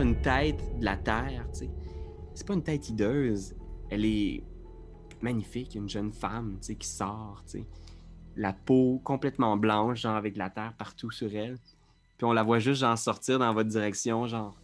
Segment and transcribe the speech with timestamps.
[0.00, 1.70] une tête de la terre, tu sais.
[2.34, 3.54] C'est pas une tête hideuse.
[3.90, 4.42] Elle est
[5.22, 7.66] magnifique, une jeune femme, tu sais, qui sort, tu sais.
[8.36, 11.58] La peau complètement blanche, genre avec la terre partout sur elle.
[12.18, 14.60] Puis on la voit juste, genre, sortir dans votre direction, genre.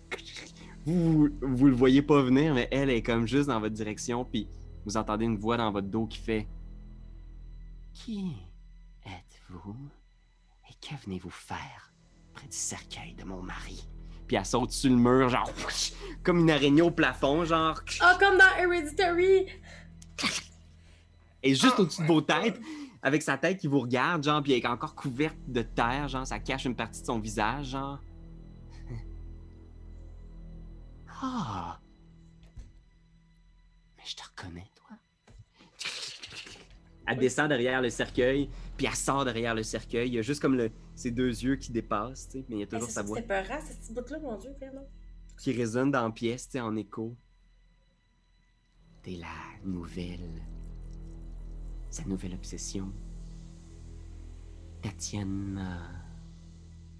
[0.84, 4.48] Vous, vous le voyez pas venir, mais elle est comme juste dans votre direction, puis
[4.84, 6.48] vous entendez une voix dans votre dos qui fait
[7.92, 8.34] Qui
[9.06, 9.76] êtes-vous?
[10.68, 11.92] Et que venez-vous faire
[12.32, 13.88] près du cercueil de mon mari
[14.26, 15.50] Puis elle saute sur le mur, genre,
[16.22, 17.80] comme une araignée au plafond, genre.
[18.00, 19.46] Ah, comme dans Hereditary!
[21.42, 22.60] Et juste au-dessus de vos têtes,
[23.02, 26.26] avec sa tête qui vous regarde, genre, puis elle est encore couverte de terre, genre,
[26.26, 27.98] ça cache une partie de son visage, genre.
[31.20, 31.78] Ah!
[33.96, 34.96] Mais je te reconnais, toi.
[37.06, 38.48] Elle descend derrière le cercueil,
[38.82, 40.08] puis elle sort derrière le cercueil.
[40.08, 42.58] Il y a juste comme le, ses deux yeux qui dépassent, tu sais, mais il
[42.58, 44.84] y a toujours sa voix C'était peurant, ce petit bout-là, mon Dieu, vraiment.
[45.38, 47.14] qui résonne dans la pièce, tu sais, en écho.
[49.02, 49.28] T'es la
[49.64, 50.42] nouvelle.
[51.90, 52.92] Sa nouvelle obsession.
[54.80, 55.88] Tatiana.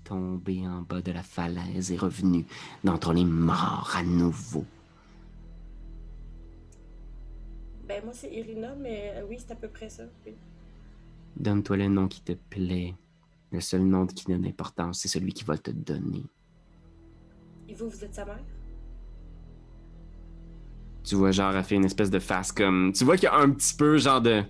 [0.04, 2.46] Tombée en bas de la falaise et revenue
[2.84, 4.64] d'entre les morts à nouveau.
[7.88, 10.04] Ben, moi, c'est Irina, mais euh, oui, c'est à peu près ça.
[10.24, 10.34] oui.
[11.36, 12.94] Donne-toi le nom qui te plaît.
[13.50, 16.24] Le seul nom qui donne d'importance, c'est celui qui va te donner.
[17.68, 18.40] Et vous, vous êtes sa mère?
[21.04, 22.92] Tu vois, genre, elle fait une espèce de face comme.
[22.92, 24.42] Tu vois qu'il y a un petit peu, genre, de.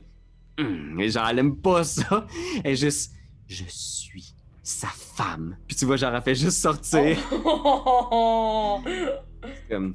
[0.59, 2.27] Hum, et genre, elle aime pas ça.
[2.63, 3.13] Elle est juste.
[3.47, 5.57] Je suis sa femme.
[5.67, 7.17] Puis tu vois, genre, elle fait juste sortir.
[7.45, 8.81] Oh!
[9.71, 9.95] Comme.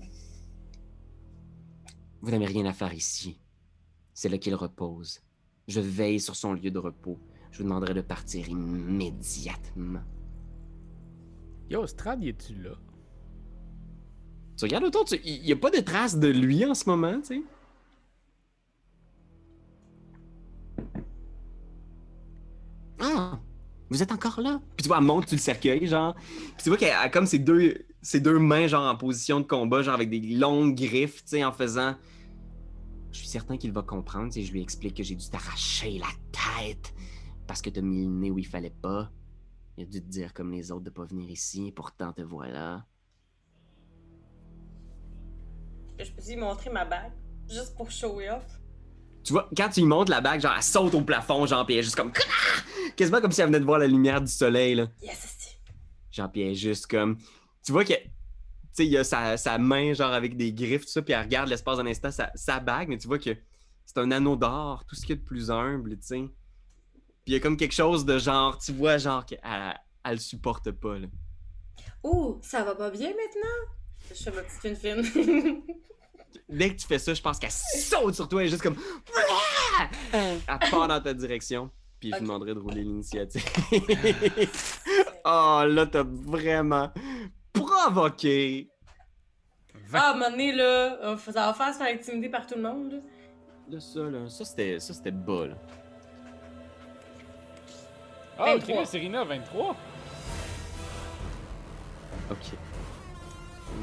[2.22, 3.40] Vous n'avez rien à faire ici.
[4.14, 5.22] C'est là qu'il repose.
[5.68, 7.20] Je veille sur son lieu de repos.
[7.52, 10.02] Je vous demanderai de partir immédiatement.
[11.70, 12.72] Yo, Strad, es-tu là?
[14.58, 17.20] Tu regardes autour, tu- il n'y a pas de traces de lui en ce moment,
[17.20, 17.42] tu sais?
[23.00, 23.40] Ah!
[23.90, 24.60] Vous êtes encore là?
[24.76, 26.14] Puis tu vois, elle monte sur le cercueil, genre.
[26.16, 29.46] Puis tu vois qu'elle a comme ses deux, ses deux mains, genre, en position de
[29.46, 31.96] combat, genre, avec des longues griffes, tu sais, en faisant.
[33.12, 36.10] Je suis certain qu'il va comprendre si je lui explique que j'ai dû t'arracher la
[36.32, 36.94] tête
[37.48, 39.12] parce que t'as mis le nez où il fallait pas.
[39.78, 42.86] Il a dû te dire comme les autres de pas venir ici, pourtant te voilà.
[46.00, 47.14] Je peux lui montrer ma bague,
[47.50, 48.60] juste pour show off.
[49.24, 51.76] Tu vois, quand tu lui montres la bague, genre, elle saute au plafond, genre, puis
[51.76, 52.12] elle est juste comme.
[52.96, 54.88] Quasiment comme si elle venait de voir la lumière du soleil, là.
[55.02, 55.38] Yes,
[56.36, 57.18] est juste comme.
[57.64, 57.94] Tu vois que.
[58.78, 61.12] Tu sais, il y a sa, sa main, genre, avec des griffes, tout ça, puis
[61.12, 63.36] elle regarde l'espace d'un instant sa, sa bague, mais tu vois que
[63.84, 66.20] c'est un anneau d'or, tout ce qu'il y a de plus humble, tu sais.
[66.22, 70.20] Puis il y a comme quelque chose de genre, tu vois, genre, qu'elle elle le
[70.20, 71.08] supporte pas, là.
[72.04, 73.74] Ouh, ça va pas bien maintenant?
[74.10, 75.64] Je fais ma petite fine fine.
[76.50, 78.78] Dès que tu fais ça, je pense qu'elle saute sur toi, elle est juste comme.
[80.14, 80.40] Elle
[80.70, 83.44] part dans ta direction, puis je vous demanderai de rouler l'initiative.
[85.26, 86.92] oh, là, t'as vraiment
[87.82, 88.68] provoqué.
[89.94, 92.56] ah, à un moment donné, là, euh, ça va faire se faire intimider par tout
[92.56, 92.92] le monde.
[92.94, 92.98] là.
[93.70, 95.56] Là, ça, là, ça, c'était, ça, c'était bas, là.
[98.40, 98.86] Ah, ok, 23.
[98.86, 99.76] Serena, 23.
[102.32, 102.38] Ok.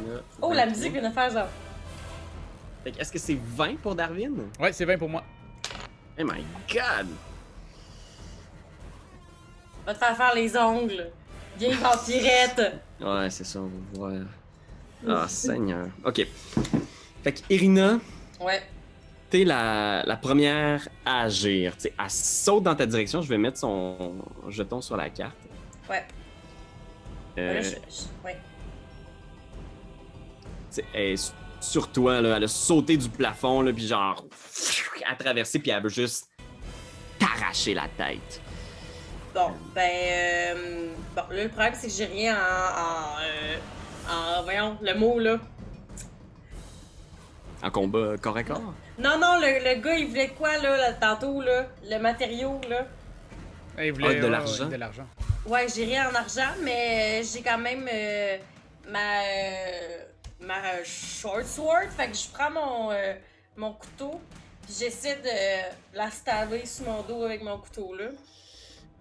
[0.07, 0.67] Là, Oh, la 23.
[0.67, 1.49] musique vient de faire genre.
[2.85, 4.49] Fait que Est-ce que c'est 20 pour Darwin?
[4.61, 5.25] Ouais, c'est 20 pour moi.
[6.19, 7.09] Oh my god!
[9.85, 11.11] Va te faire faire les ongles.
[11.59, 12.81] Viens, vampirette.
[13.05, 13.67] Ouais, c'est ça, on
[13.99, 14.27] va voir.
[15.07, 15.89] Ah, Seigneur.
[16.05, 16.27] Ok.
[17.23, 17.99] Fait que Irina,
[18.41, 18.63] Ouais.
[19.31, 21.77] t'es la, la première à agir.
[21.77, 23.21] T'sais, elle saute dans ta direction.
[23.23, 24.15] Je vais mettre son
[24.49, 25.37] jeton sur la carte.
[25.91, 26.05] Ouais.
[27.39, 28.39] Euh, Là, je- je- ouais.
[30.71, 32.37] t'sais, elle est sur toi, là.
[32.37, 34.25] Elle a sauté du plafond, là, puis genre,
[35.11, 36.29] à traverser, puis elle veut juste
[37.19, 38.41] t'arracher la tête.
[39.35, 39.91] Bon, ben.
[39.91, 42.39] euh, bon, là, le problème, c'est que j'ai rien en.
[42.39, 45.39] en, euh, en- voyons, le mot, là.
[47.63, 48.61] En combat corps à corps?
[48.99, 51.67] Non, non, le, le gars, il voulait quoi, là, là, tantôt, là?
[51.85, 52.87] Le matériau, là?
[53.77, 54.65] Vous voulez- Ah, de l'argent?
[54.65, 55.07] ouais, De l'argent.
[55.47, 58.37] Ouais, j'ai rien en argent, mais euh, j'ai quand même euh,
[58.89, 59.21] ma.
[59.23, 60.05] euh,
[60.41, 61.89] ma short sword.
[61.97, 63.15] Fait que je prends mon, euh,
[63.57, 64.21] mon couteau,
[64.63, 68.05] puis j'essaie de la stabber sur mon dos avec mon couteau, là.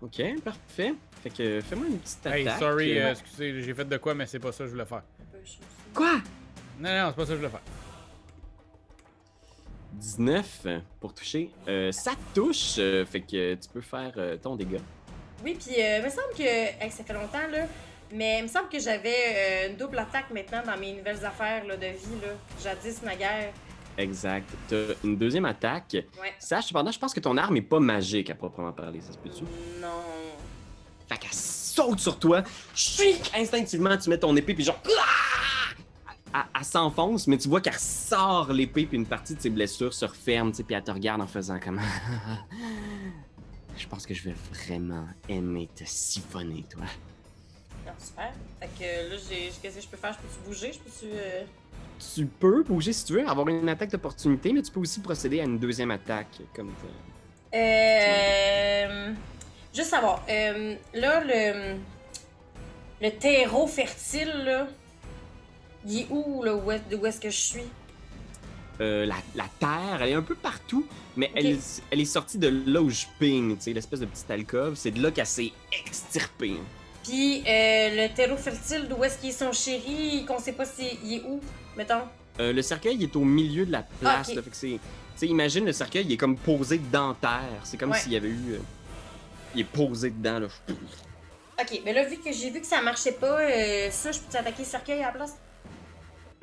[0.04, 0.94] Ok, parfait.
[1.24, 2.40] Fait que fais-moi une petite attaque.
[2.40, 4.72] Hey, sorry, Euh, euh, excusez, j'ai fait de quoi, mais c'est pas ça que je
[4.72, 5.04] voulais faire.
[5.94, 6.16] Quoi?
[6.80, 7.62] Non, non, c'est pas ça que je voulais faire.
[9.94, 11.50] 19 euh, pour toucher.
[11.68, 14.80] Euh, ça touche, euh, fait que tu peux faire euh, ton dégât.
[15.44, 17.66] Oui, puis euh, il me semble que hey, ça fait longtemps, là,
[18.12, 21.64] Mais il me semble que j'avais euh, une double attaque maintenant dans mes nouvelles affaires
[21.66, 22.34] là, de vie, là.
[22.62, 23.54] Jadis naguère.
[23.98, 24.50] Exact.
[24.68, 25.94] T'as une deuxième attaque.
[26.20, 26.34] Ouais.
[26.40, 29.18] Sache cependant, je pense que ton arme est pas magique à proprement parler, ça se
[29.18, 29.44] peut-tu?
[29.82, 29.88] Non.
[31.08, 32.44] Fait qu'elle saute sur toi,
[32.74, 35.74] chic, instinctivement tu mets ton épée puis genre Ah!
[36.36, 39.94] elle, elle s'enfonce, mais tu vois qu'elle sort l'épée puis une partie de ses blessures
[39.94, 41.80] se referme, tu sais, puis elle te regarde en faisant comme
[43.78, 46.84] Je pense que je vais vraiment aimer te siphonner, toi.
[47.86, 48.32] Non, super.
[48.60, 50.14] Fait que là, j'ai- qu'est-ce que je peux faire?
[50.14, 50.72] Je peux-tu bouger?
[50.74, 51.12] Je peux-tu.
[51.14, 51.44] euh,
[52.16, 55.40] Tu peux bouger si tu veux, avoir une attaque d'opportunité, mais tu peux aussi procéder
[55.40, 56.72] à une deuxième attaque comme.
[57.54, 59.12] Euh.
[59.74, 60.24] Juste savoir.
[60.30, 61.76] euh, là, le.
[63.02, 64.68] Le terreau fertile, là.
[65.86, 66.56] Il est où, là?
[66.56, 66.72] Où
[67.06, 67.64] est-ce que je suis?
[68.82, 72.38] Euh, la, la terre, elle est un peu partout, mais elle, est- elle est sortie
[72.38, 74.76] de là où je ping, tu sais, l'espèce de petite alcôve.
[74.76, 75.52] C'est de là qu'elle s'est
[75.86, 76.56] extirpée.
[77.04, 80.24] Puis, euh, le terreau fertile, d'où est-ce qu'il est son chéri?
[80.26, 81.40] Qu'on sait pas si il est où,
[81.76, 82.02] mettons?
[82.40, 84.28] Euh, le cercueil il est au milieu de la place.
[84.28, 84.36] Ah, ok.
[84.36, 84.80] là, fait que c'est, tu
[85.16, 87.60] sais, imagine le cercueil, il est comme posé dans terre.
[87.64, 88.00] C'est comme Ouais.
[88.00, 88.54] s'il y avait eu.
[88.54, 88.60] euh,
[89.56, 90.48] il est posé dedans, là.
[91.62, 94.36] Ok, mais là, vu que j'ai vu que ça marchait pas, euh, ça, je peux
[94.36, 95.38] attaquer le cercueil à la place?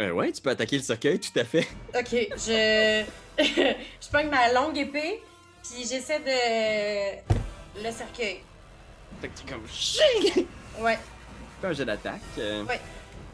[0.01, 1.67] Euh, ouais, tu peux attaquer le cercueil, tout à fait.
[1.95, 3.03] Ok, je.
[3.39, 5.21] je prends ma longue épée,
[5.63, 7.35] puis j'essaie de.
[7.85, 8.41] Le cercueil.
[9.21, 10.47] Fait que tu es comme.
[10.85, 10.99] Ouais,
[11.61, 12.21] Fais un jet d'attaque.
[12.39, 12.65] euh,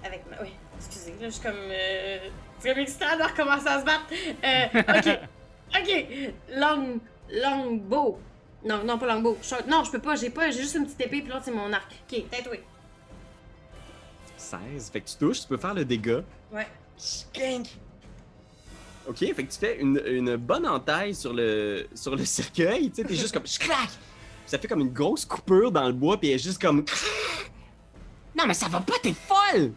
[0.02, 0.42] avec ma.
[0.42, 1.55] Oui, excusez, là, je suis comme.
[1.56, 2.19] Euh...
[2.58, 4.06] C'est comme excitant de recommencer à se battre.
[4.44, 5.20] Euh, ok,
[5.81, 6.06] ok.
[6.56, 7.00] Long.
[7.31, 8.19] Longbow.
[8.64, 9.37] Non, non, pas longbow.
[9.43, 9.67] Short.
[9.67, 11.73] Non, je peux pas, j'ai pas, j'ai juste une petite épée, puis l'autre, c'est mon
[11.73, 11.93] arc.
[12.11, 12.62] Ok, tatoué.
[14.37, 14.90] 16.
[14.90, 16.23] Fait que tu touches, tu peux faire le dégât.
[16.52, 16.67] Ouais.
[16.96, 17.69] Skink!
[19.08, 22.90] Ok, fait que tu fais une, une bonne entaille sur le, sur le cercueil.
[22.90, 23.44] Tu sais, t'es juste comme.
[23.44, 23.90] Clac!
[24.46, 26.84] Ça fait comme une grosse coupure dans le bois, puis elle est juste comme.
[28.38, 29.73] Non, mais ça va pas, t'es folle!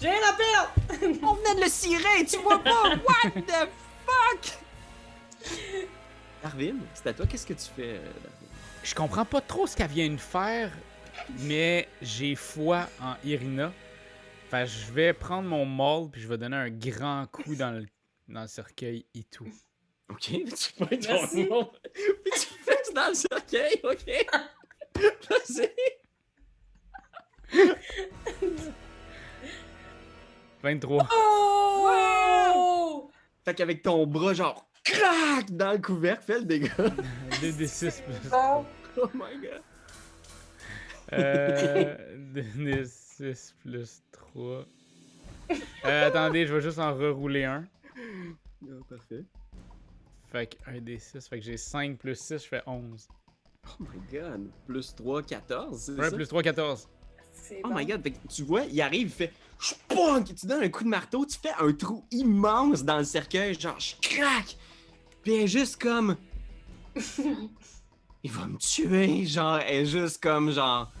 [0.00, 0.72] J'ai rien à perdre!
[1.22, 2.82] On venait de le cirer, tu vois pas?
[2.90, 3.68] What the
[4.06, 4.58] fuck?
[6.42, 8.48] Darwin, c'est à toi, qu'est-ce que tu fais, euh, Darwin?
[8.82, 10.70] Je comprends pas trop ce qu'elle vient de faire,
[11.40, 13.72] mais j'ai foi en Irina.
[14.50, 17.72] Fait que je vais prendre mon maul puis je vais donner un grand coup dans
[17.72, 17.86] le,
[18.28, 19.48] dans le cercueil et tout.
[20.08, 21.70] Ok, tu fais ton.
[21.92, 24.26] Puis tu fais dans le cercueil, ok?
[25.30, 25.72] Vas-y.
[30.62, 31.08] 23.
[31.86, 33.10] Oh!
[33.44, 36.68] Fait qu'avec ton bras, genre, crac, dans le couvercle, fais le dégât.
[37.40, 38.30] 2d6 plus.
[38.30, 38.64] Bon.
[38.98, 39.62] Oh my god.
[41.12, 41.96] Euh,
[42.34, 44.64] 2d6 plus 3.
[45.84, 47.64] Euh, attendez, je vais juste en rerouler un.
[48.64, 49.24] Oh, parfait.
[50.32, 53.06] Fait que 1d6, fait que j'ai 5 plus 6, je fais 11.
[53.68, 54.48] Oh my god.
[54.66, 56.16] Plus 3, 14, c'est Ouais, ça?
[56.16, 56.88] plus 3, 14.
[57.32, 57.74] C'est Oh bon.
[57.76, 60.34] my god, fait que tu vois, il arrive, il fait Chpunk!
[60.34, 63.78] Tu donnes un coup de marteau, tu fais un trou immense dans le cercueil, genre
[63.80, 64.56] je craque!
[65.22, 66.16] Puis elle est juste comme.
[68.22, 70.92] il va me tuer, genre, elle est juste comme genre.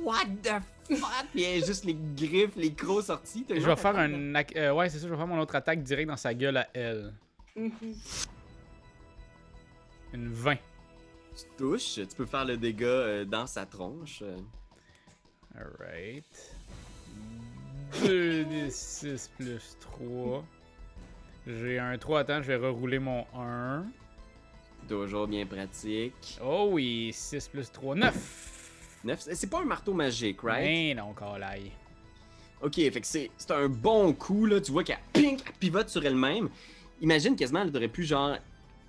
[0.00, 1.26] What the fuck?
[1.32, 3.44] Puis elle est juste les griffes, les crocs sortis.
[3.48, 4.34] Je vais faire un.
[4.56, 6.68] euh, ouais, c'est ça, je vais faire mon autre attaque direct dans sa gueule à
[6.72, 7.12] elle.
[7.56, 7.72] Mhm.
[10.12, 10.56] Une 20.
[11.36, 14.22] Tu touches, tu peux faire le dégât euh, dans sa tronche.
[15.56, 16.53] Alright.
[18.02, 20.44] 2d6 plus 3.
[21.46, 23.84] J'ai un 3 attends, je vais rerouler mon 1.
[24.88, 26.38] Toujours bien pratique.
[26.42, 29.00] Oh oui, 6 plus 3, 9!
[29.04, 30.64] Neuf, c'est c'est pas un marteau magique, right?
[30.64, 31.70] Mais non, calaille.
[32.62, 34.60] Ok, fait que c'est c'est un bon coup, là.
[34.60, 36.48] Tu vois qu'elle elle pivote sur elle-même.
[37.02, 38.38] Imagine quasiment, elle aurait pu, genre,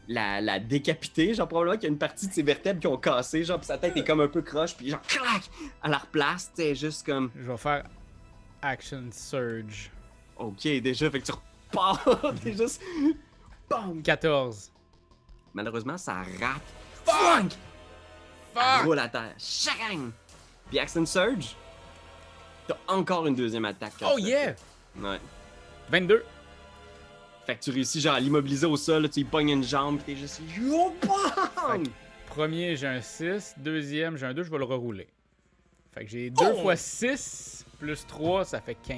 [0.07, 1.33] la, la décapiter.
[1.33, 3.67] Genre, probablement qu'il y a une partie de ses vertèbres qui ont cassé, genre, puis
[3.67, 5.49] sa tête est comme un peu croche, puis genre, clac!
[5.83, 7.31] Elle la replace, tu sais, juste comme.
[7.35, 7.83] Je vais faire
[8.65, 9.91] Action Surge.
[10.37, 12.33] Ok, déjà, fait que tu repars.
[12.43, 12.81] T'es juste.
[13.69, 14.01] Bam!
[14.01, 14.71] 14.
[15.53, 16.61] Malheureusement, ça rate.
[17.05, 17.51] Fuck!
[18.53, 18.85] Fuck!
[18.85, 19.35] roule à terre.
[19.37, 20.11] Chang!
[20.69, 21.55] Puis Action Surge,
[22.67, 23.93] t'as encore une deuxième attaque.
[24.01, 24.55] Oh yeah!
[24.97, 25.19] Ouais.
[25.89, 26.25] 22.
[27.45, 29.99] Fait que tu réussis genre à l'immobiliser au sol, là, tu lui pognes une jambe,
[29.99, 31.83] pis t'es juste yo bam!
[32.25, 33.53] Premier, j'ai un 6.
[33.57, 35.07] Deuxième, j'ai un 2, je vais le rerouler.
[35.93, 36.61] Fait que j'ai 2 Oh!
[36.63, 38.97] fois 6 plus 3, ça fait 15.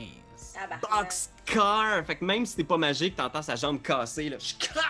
[0.60, 0.78] Ah bah.
[0.82, 2.06] Box car!
[2.06, 4.38] Fait que même si t'es pas magique, t'entends sa jambe cassée, là.
[4.40, 4.82] Chkra!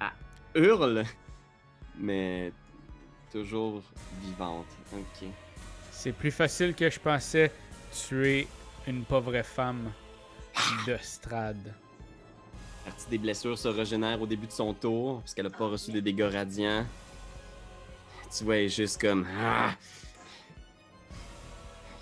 [0.00, 0.12] Ah,
[0.54, 1.04] hurle,
[1.96, 2.52] mais
[3.32, 3.82] toujours
[4.22, 4.66] vivante.
[4.92, 5.28] Ok.
[5.90, 7.52] C'est plus facile que je pensais
[7.92, 8.46] tuer
[8.86, 9.90] une pauvre femme
[10.86, 11.74] de Strad.
[12.84, 15.90] Partie des blessures se régénère au début de son tour, parce qu'elle a pas reçu
[15.90, 16.86] des dégâts radiants.
[18.36, 19.26] tu vois, elle est juste comme.
[19.40, 19.74] Ah!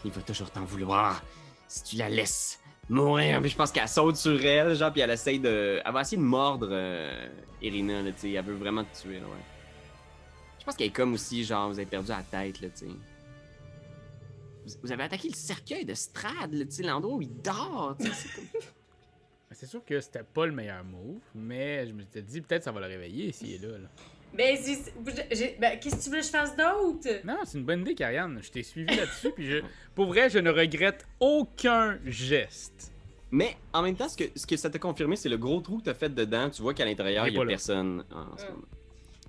[0.05, 1.23] Il va toujours t'en vouloir
[1.69, 3.41] si tu la laisses mourir.
[3.41, 5.81] Puis je pense qu'elle saute sur elle, genre, puis elle essaye de.
[5.85, 7.29] Elle va essayer de mordre euh,
[7.63, 8.33] Irina, là, tu sais.
[8.33, 9.45] Elle veut vraiment te tuer, là, ouais.
[10.61, 12.93] Je pense qu'elle est comme aussi, genre, vous avez perdu la tête, là, tu sais.
[14.83, 18.07] Vous, avez attaqué le cercueil de Strad, là, tu sais, l'endroit où il dort, tu
[18.07, 18.13] sais.
[18.15, 18.61] c'est comme-
[19.51, 22.73] C'est sûr que c'était pas le meilleur move, mais je me suis dit peut-être ça
[22.73, 23.79] va le réveiller s'il est là.
[23.79, 23.89] là.
[24.37, 24.57] Ben,
[25.61, 27.09] ben, qu'est-ce que tu veux que je fasse d'autre?
[27.25, 28.41] Non, c'est une bonne idée, Karianne.
[28.43, 29.59] Je t'ai suivi là-dessus, puis je...
[29.95, 32.93] pour vrai, je ne regrette aucun geste.
[33.31, 35.79] Mais en même temps, ce que, ce que ça t'a confirmé, c'est le gros trou
[35.79, 36.51] que t'as fait dedans.
[36.51, 37.49] Tu vois qu'à l'intérieur, Il est il y a là.
[37.49, 38.49] personne en ce Mm.
[38.51, 38.63] moment.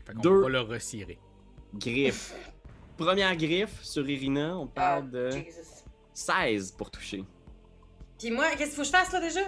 [0.05, 0.41] Fait qu'on Deux.
[0.41, 1.19] va le retirer.
[1.75, 2.33] Griffe.
[2.97, 5.83] Première griffe sur Irina, on parle de Ah, Jesus.
[6.13, 7.23] 16 pour toucher.
[8.19, 9.41] Puis moi, qu'est-ce qu'il faut que je fasse là déjà?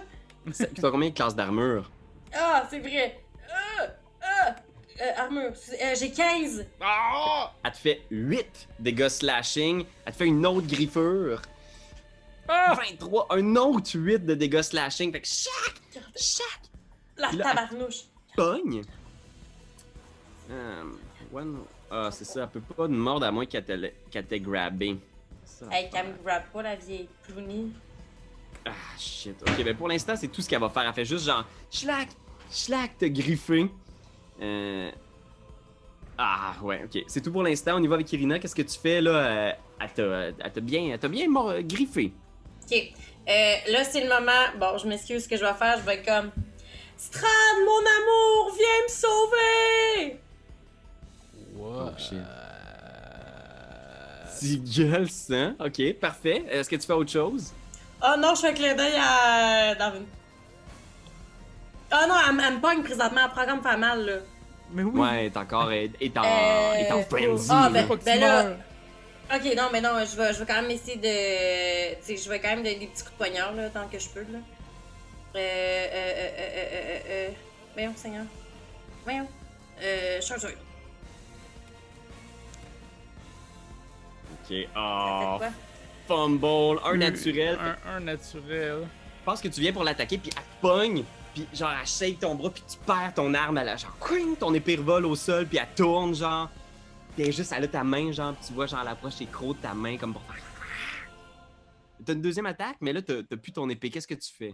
[0.81, 1.89] T'as combien de classes d'armure?
[2.33, 3.19] Ah, c'est vrai.
[3.49, 3.87] Ah, ah,
[5.01, 5.51] euh, armure.
[5.81, 6.65] Euh, j'ai 15.
[6.81, 7.51] Ah!
[7.63, 9.85] Elle te fait 8 dégâts slashing.
[10.05, 11.41] Elle te fait une autre griffure.
[12.47, 12.73] Ah!
[12.89, 15.11] 23, un autre 8 de dégâts slashing.
[15.11, 16.61] Fait que chaque, chaque
[17.17, 18.03] La Là- tabarnouche.
[18.35, 18.83] pogne.
[20.51, 20.83] Euh,
[21.33, 22.43] one- Ah, c'est ça.
[22.53, 24.97] Elle peut pas nous mordre à moins qu'elle t'ait qu'elle t'ait grabbé.
[25.45, 27.71] Ça, Hey, qu'elle me grab pas la vieille clownie.
[28.65, 29.35] Ah, shit.
[29.41, 30.83] Ok, ben pour l'instant, c'est tout ce qu'elle va faire.
[30.85, 32.09] Elle fait juste genre, schlac,
[32.51, 33.69] schlac, te griffer.
[34.41, 34.91] Euh...
[36.17, 37.03] Ah, ouais, ok.
[37.07, 37.75] C'est tout pour l'instant.
[37.75, 38.39] On y va avec Irina.
[38.39, 39.11] Qu'est-ce que tu fais là?
[39.11, 42.11] Euh, elle t'a- bien, elle bien mor- griffé.
[42.65, 42.75] Ok.
[43.29, 44.31] Euh, là, c'est le moment.
[44.59, 45.77] Bon, je m'excuse ce que je vais faire.
[45.79, 46.31] Je vais être comme.
[46.97, 47.29] Strad,
[47.63, 50.19] mon amour, viens me sauver!
[51.55, 51.91] What?
[51.93, 52.17] Oh, shit.
[54.39, 55.51] Tu gueules ça.
[55.59, 56.43] Ok, parfait.
[56.49, 57.53] Est-ce que tu fais autre chose?
[58.03, 60.05] Oh non, je fais un clin d'œil à Darwin.
[61.91, 63.21] Ah non, elle, elle me pogne présentement.
[63.25, 64.13] Elle prend comme faire mal, là.
[64.71, 64.99] Mais oui!
[64.99, 65.71] Ouais, elle est encore.
[65.71, 67.47] Elle est en, Euh, elle est en frenzy.
[67.51, 68.57] ah, ben- Faut pas que ben là-.
[69.33, 71.95] Ok, non, mais non, je vais, je vais quand même essayer de.
[72.01, 73.99] Tu sais, je vais quand même donner des petits coups de poignard, là, tant que
[73.99, 74.39] je peux, là.
[75.35, 75.39] Euh.
[75.39, 75.39] Euh.
[75.39, 76.29] Euh.
[76.37, 76.39] Euh.
[76.39, 77.29] euh, euh, euh.
[77.73, 78.23] Voyons, Seigneur.
[79.03, 79.27] Voyons.
[79.81, 80.19] Euh.
[80.21, 80.39] Sword.
[84.33, 84.47] Ok.
[84.49, 85.47] Fait Oh, quoi?
[86.07, 86.79] fumble.
[86.85, 87.57] Un naturel.
[87.85, 88.79] Un, un naturel.
[89.19, 91.03] Je pense que tu viens pour l'attaquer, puis elle pogne,
[91.45, 94.35] puis genre elle shake ton bras, puis tu perds ton arme, elle a genre quing,
[94.35, 96.49] ton épée revole au sol, puis elle tourne genre.
[97.15, 99.57] Puis juste, elle a ta main, genre, puis tu vois, genre, elle approche les crocs
[99.57, 100.43] de ta main comme pour faire.
[102.05, 103.89] T'as une deuxième attaque, mais là, t'as t'as plus ton épée.
[103.89, 104.53] Qu'est-ce que tu fais?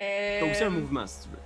[0.00, 0.40] Euh.
[0.40, 1.38] T'as aussi un mouvement si tu veux.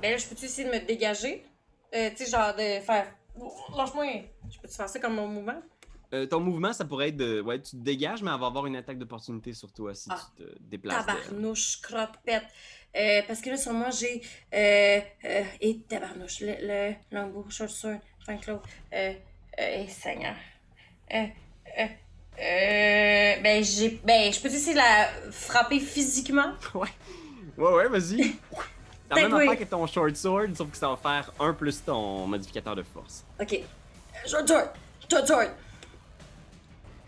[0.00, 1.44] Ben là, je peux-tu essayer de me dégager?
[1.94, 3.12] Euh, tu sais, genre de faire.
[3.76, 4.06] Lâche-moi!
[4.50, 5.60] Je peux-tu faire ça comme mon mouvement?
[6.14, 7.40] Euh, ton mouvement, ça pourrait être de.
[7.40, 10.20] Ouais, tu te dégages, mais elle va avoir une attaque d'opportunité sur toi si Ah.
[10.36, 11.04] tu te déplaces.
[11.04, 12.44] Tabarnouche, cropette.
[12.96, 14.22] Euh, parce que là, sur moi, j'ai.
[14.54, 16.40] Euh, euh, et tabarnouche.
[16.40, 18.60] Le, le sword, fin clos.
[18.92, 19.12] Euh,
[19.60, 20.36] euh, et Seigneur.
[21.10, 21.32] Ben,
[23.64, 24.00] j'ai.
[24.04, 26.52] Ben, je peux essayer de la frapper physiquement?
[27.56, 28.34] Ouais, ouais, vas-y.
[29.08, 31.84] T'as Fait même affaire que ton short sword, sauf que ça va faire 1 plus
[31.84, 33.24] ton modificateur de force.
[33.40, 33.60] Ok.
[34.26, 34.70] Short sword!
[35.08, 35.50] Short sword!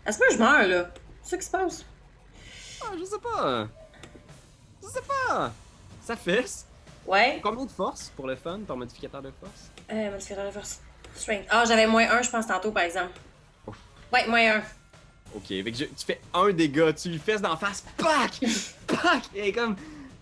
[0.07, 0.89] Est-ce que je meurs, là?
[1.21, 1.85] C'est ça qui se passe?
[2.81, 3.67] Ah, je sais pas.
[4.81, 5.51] Je sais pas.
[6.03, 6.65] Ça fesse.
[7.05, 7.39] Ouais.
[7.43, 9.69] Combien de force pour le fun, ton modificateur de force?
[9.91, 10.79] Euh, modificateur de force.
[11.15, 11.45] Strength.
[11.49, 13.19] Ah, j'avais moins un, je pense, tantôt, par exemple.
[13.67, 13.75] Ouf.
[14.13, 14.61] Ouais, moins un.
[15.35, 18.39] Ok, fait que je- tu fais un dégât, tu lui fesses d'en face, pac!
[18.87, 19.23] Pac!
[19.35, 19.75] Et comme.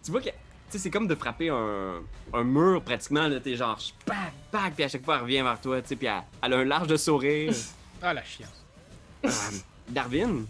[0.03, 0.29] Tu vois que.
[0.29, 0.33] Tu
[0.71, 2.01] sais, c'est comme de frapper un,
[2.33, 3.39] un mur pratiquement, là.
[3.39, 6.07] T'es genre, pac, pac, puis à chaque fois elle revient vers toi, tu sais, puis
[6.07, 7.53] elle, elle a un large de sourire.
[8.01, 8.49] Ah, la chiance.
[9.25, 9.29] Euh,
[9.89, 10.45] Darwin?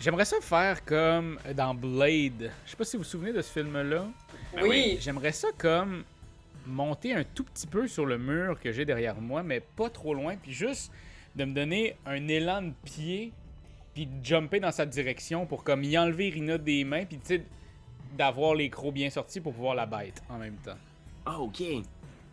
[0.00, 2.52] J'aimerais ça faire comme dans Blade.
[2.64, 4.06] Je sais pas si vous vous souvenez de ce film-là.
[4.54, 4.98] Ben oui.
[5.00, 6.04] J'aimerais ça comme
[6.66, 10.14] monter un tout petit peu sur le mur que j'ai derrière moi, mais pas trop
[10.14, 10.92] loin, puis juste
[11.34, 13.32] de me donner un élan de pied,
[13.94, 17.26] puis de jumper dans sa direction pour comme y enlever Irina des mains, puis tu
[17.26, 17.42] sais,
[18.16, 20.78] d'avoir les crocs bien sortis pour pouvoir la bête en même temps.
[21.26, 21.62] Ah, ok.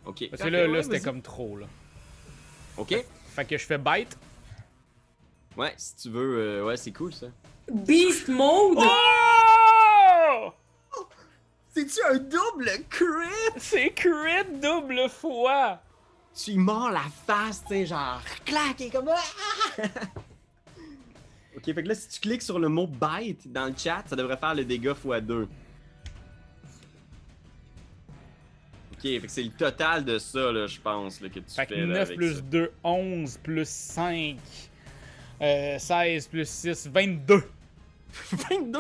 [0.06, 0.30] Ok.
[0.30, 1.66] Parce que là, là c'était comme trop, là.
[2.78, 2.96] Ok.
[3.36, 4.18] Fait que je fais bite.
[5.58, 7.28] Ouais, si tu veux, euh, ouais, c'est cool ça.
[7.72, 8.78] Beast mode!
[8.78, 10.52] Oh!
[11.70, 13.58] C'est-tu un double crit?
[13.58, 15.82] C'est crit double fois!
[16.36, 19.08] Tu y mords la face, tu sais, genre, clac, et comme.
[19.10, 19.82] Ah!
[21.58, 24.16] ok, fait que là, si tu cliques sur le mot bite dans le chat, ça
[24.18, 25.48] devrait faire le dégât x2.
[28.94, 31.66] Ok, fait que c'est le total de ça, là, je pense, là, que tu Fait
[31.66, 31.82] que fais.
[31.82, 32.42] là, 9 avec plus ça.
[32.42, 34.38] 2, 11 plus 5,
[35.42, 37.44] euh, 16 plus 6, 22.
[38.32, 38.80] 22!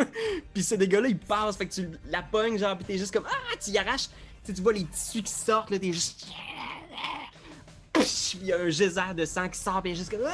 [0.53, 3.25] Puis ce dégât-là, il passe, fait que tu la pognes, genre, pis t'es juste comme.
[3.27, 4.07] Ah, tu y arraches.
[4.43, 6.27] Tu sais, tu vois les tissus qui sortent, là, t'es juste.
[7.93, 10.25] Puis il y a un geyser de sang qui sort, est juste comme.
[10.25, 10.33] Ah!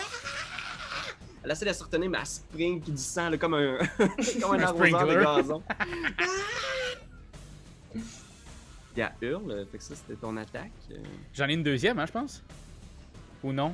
[1.43, 3.77] Elle essaie de se retenir, mais elle spring puis du sang, là, comme un,
[4.41, 5.63] comme un arroseur de gazon.
[8.93, 10.71] Puis elle hurle, fait que ça, c'était ton attaque.
[10.91, 10.97] Euh,
[11.33, 12.43] J'en ai une deuxième, hein, je pense.
[13.41, 13.73] Ou non?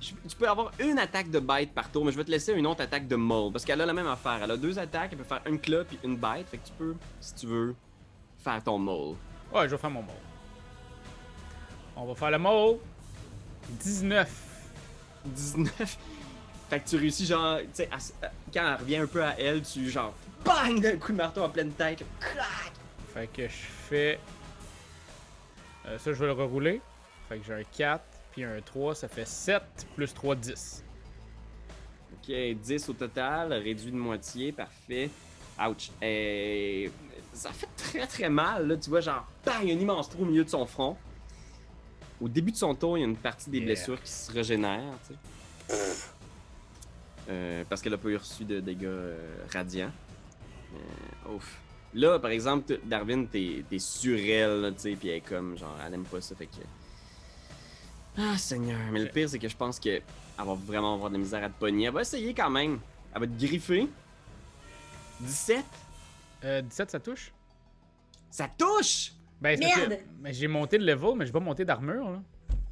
[0.00, 2.52] Je- Tu peux avoir une attaque de bite par tour, mais je vais te laisser
[2.52, 3.52] une autre attaque de maul.
[3.52, 4.40] Parce qu'elle a la même affaire.
[4.42, 6.48] Elle a deux attaques, elle peut faire une claw puis une bite.
[6.50, 7.74] Fait que tu peux, si tu veux,
[8.38, 9.16] faire ton maul.
[9.52, 10.14] Ouais, je vais faire mon mole.
[11.96, 12.76] On va faire le mole.
[13.70, 14.30] 19.
[15.24, 15.98] 19.
[16.68, 17.88] Fait que tu réussis, genre, tu sais,
[18.52, 20.12] quand elle revient un peu à elle, tu, genre,
[20.44, 22.04] bang d'un coup de marteau en pleine tête.
[22.20, 22.72] Clac!
[23.14, 23.54] Fait que je
[23.88, 24.20] fais.
[25.86, 26.80] Euh, ça, je vais le rerouler.
[27.28, 28.02] Fait que j'ai un 4,
[28.36, 29.62] puis un 3, ça fait 7,
[29.94, 30.84] plus 3, 10.
[32.12, 32.30] Ok,
[32.62, 35.08] 10 au total, réduit de moitié, parfait.
[35.58, 35.90] Ouch.
[36.02, 36.90] Et
[37.32, 38.76] ça fait très très mal, là.
[38.76, 40.98] Tu vois, genre, bang, il y a un immense trou au milieu de son front.
[42.20, 43.66] Au début de son tour, il y a une partie des Yeah.
[43.68, 46.04] blessures qui se régénère, tu sais.
[47.30, 49.16] Euh, parce qu'elle a pas eu reçu de dégâts euh,
[49.50, 49.92] radiants.
[50.74, 51.58] Euh, ouf.
[51.94, 55.74] Là, par exemple, Darwin, t'es t'es sur elle, tu sais, puis elle est comme, genre,
[55.86, 56.60] elle aime pas ça, fait que.
[58.18, 58.78] Ah, Seigneur.
[58.92, 60.02] Mais le pire, c'est que je pense que elle
[60.44, 61.86] va vraiment avoir de la misère à te pogner.
[61.86, 62.78] Elle va essayer quand même.
[63.14, 63.88] Elle va te griffer.
[65.20, 65.64] 17.
[66.44, 67.32] Euh, 17, ça touche?
[68.30, 69.12] Ça touche!
[69.40, 70.00] Ben, c'est parce que- Merde!
[70.20, 72.22] mais j'ai monté le level, mais j'ai pas monté d'armure, là.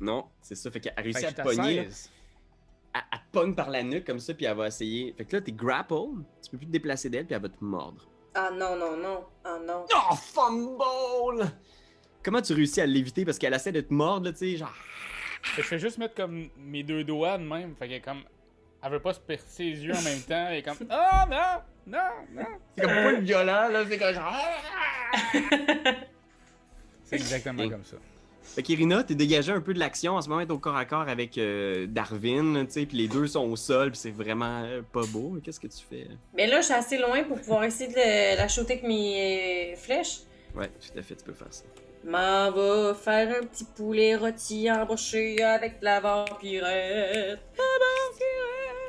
[0.01, 0.71] Non, c'est ça.
[0.71, 1.77] Fait qu'elle a Fait réussi que à te pogner.
[1.77, 1.83] là.
[1.85, 2.11] 16.
[2.95, 5.15] Elle, elle te pogne par la nuque comme ça, puis elle va essayer.
[5.17, 5.95] Fait que là, t'es grapple.
[6.43, 8.07] Tu peux plus te déplacer d'elle, puis elle va te mordre.
[8.35, 9.25] Ah non, non, non.
[9.45, 9.87] Ah non.
[9.95, 11.51] Oh, fumble!
[12.23, 13.25] Comment tu réussis à l'éviter?
[13.25, 14.73] Parce qu'elle essaie de te mordre, là, tu sais, genre.
[15.45, 17.75] Fait que je fais juste mettre comme mes deux doigts de même.
[17.79, 18.23] Fait qu'elle comme.
[18.83, 20.47] Elle veut pas se percer ses yeux en même temps.
[20.51, 20.77] Elle est comme.
[20.91, 21.63] Ah non!
[21.87, 22.09] Non!
[22.43, 22.47] Non!
[22.77, 23.85] C'est comme pas le violent, là.
[23.89, 24.37] C'est comme genre.
[27.05, 27.97] C'est exactement comme ça.
[28.43, 30.15] Fait qu'Irina, t'es dégagé un peu de l'action.
[30.17, 33.09] En ce moment, t'es au corps à corps avec euh, Darwin, tu sais, puis les
[33.09, 35.39] deux sont au sol, puis c'est vraiment euh, pas beau.
[35.43, 36.09] Qu'est-ce que tu fais?
[36.35, 39.73] Mais là, je suis assez loin pour pouvoir essayer de le- la shooter avec mes
[39.73, 40.21] euh, flèches.
[40.55, 41.65] Ouais, tout à fait, tu peux faire ça.
[42.05, 47.41] M'en va faire un petit poulet rôti embauché avec de la vampirette.
[47.57, 48.85] La vampirette!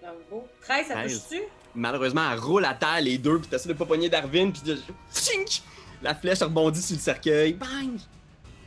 [0.00, 0.48] Bravo.
[0.62, 1.28] 13, ça 13.
[1.28, 1.42] touche-tu?
[1.74, 4.78] Malheureusement, elle roule à terre les deux, puis t'essaies de pas pogner Darwin, puis de...
[5.12, 5.62] Tchink!
[6.02, 7.54] La flèche rebondit sur le cercueil.
[7.54, 7.98] Bang!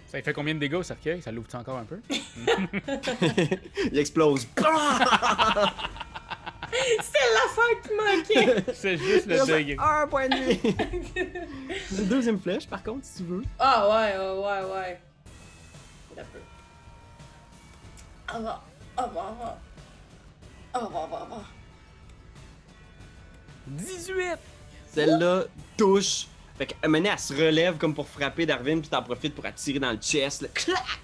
[0.08, 1.22] Ça fait combien de dégâts au cercueil?
[1.22, 2.00] Ça l'ouvre encore un peu?
[3.92, 4.48] Il explose.
[7.02, 8.64] C'est l'affaire qui manquait!
[8.74, 9.78] C'est juste le degré.
[9.80, 10.76] Un point de vie.
[11.98, 13.44] Une deuxième flèche, par contre, si tu veux.
[13.60, 15.00] Ah ouais, ouais, ouais, ouais.
[16.18, 16.40] Un peu.
[18.28, 18.64] Ah va,
[18.98, 19.60] ah va, ah va.
[20.74, 21.44] Ah va, ah va, ah va.
[23.68, 24.38] 18!
[24.92, 25.44] Celle-là
[25.78, 26.28] touche.
[26.58, 29.92] Fait donné, elle se relève comme pour frapper Darwin, puis t'en profites pour attirer dans
[29.92, 30.42] le chest.
[30.42, 30.48] Là.
[30.54, 31.00] Clac!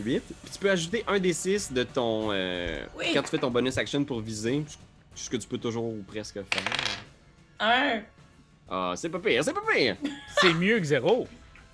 [0.00, 0.20] 8.
[0.20, 2.28] Puis tu peux ajouter un des 6 de ton.
[2.32, 3.06] euh, Oui.
[3.14, 4.64] Quand tu fais ton bonus action pour viser,
[5.14, 6.62] ce que tu peux toujours ou presque faire.
[7.60, 8.00] 1.
[8.70, 9.96] Ah, c'est pas pire, c'est pas pire!
[10.40, 11.26] C'est mieux que zéro.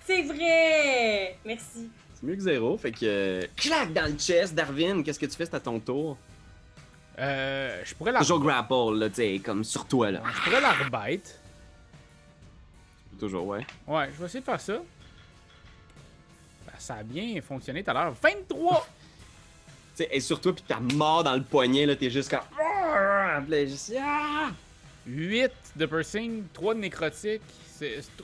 [0.05, 1.37] C'est vrai!
[1.45, 1.89] Merci.
[2.15, 2.97] C'est mieux que zéro, fait que.
[3.03, 5.45] euh, clac dans le chest, Darwin, qu'est-ce que tu fais?
[5.45, 6.17] C'est à ton tour?
[7.19, 8.19] Euh, je pourrais la.
[8.19, 10.23] Toujours grapple, là, tu sais, comme sur toi, là.
[10.35, 11.39] Je pourrais la rebite.
[13.19, 13.65] Toujours, ouais.
[13.87, 14.79] Ouais, je vais essayer de faire ça.
[16.79, 18.13] Ça a bien fonctionné tout à l'heure.
[18.21, 18.87] 23!
[19.97, 22.41] Tu sais, et sur toi, pis t'as mort dans le poignet, là, t'es juste comme.
[22.61, 23.41] Ah!
[23.49, 24.51] Puis juste, ah!
[25.07, 27.41] 8 de piercing, 3 de nécrotique.
[27.73, 28.01] C'est.
[28.03, 28.23] c'est-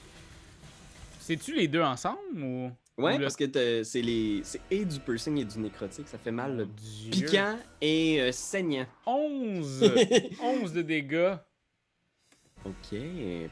[1.20, 2.72] C'est-tu les deux ensemble ou?
[2.98, 4.42] Ouais, ou le- parce que t'as- c'est les.
[4.44, 6.64] C'est et du piercing et du nécrotique, ça fait mal, là.
[6.78, 7.10] Dieu.
[7.26, 8.86] Piquant et euh, saignant.
[9.08, 9.92] 11!
[10.44, 11.34] 11 de dégâts.
[12.66, 13.00] ok,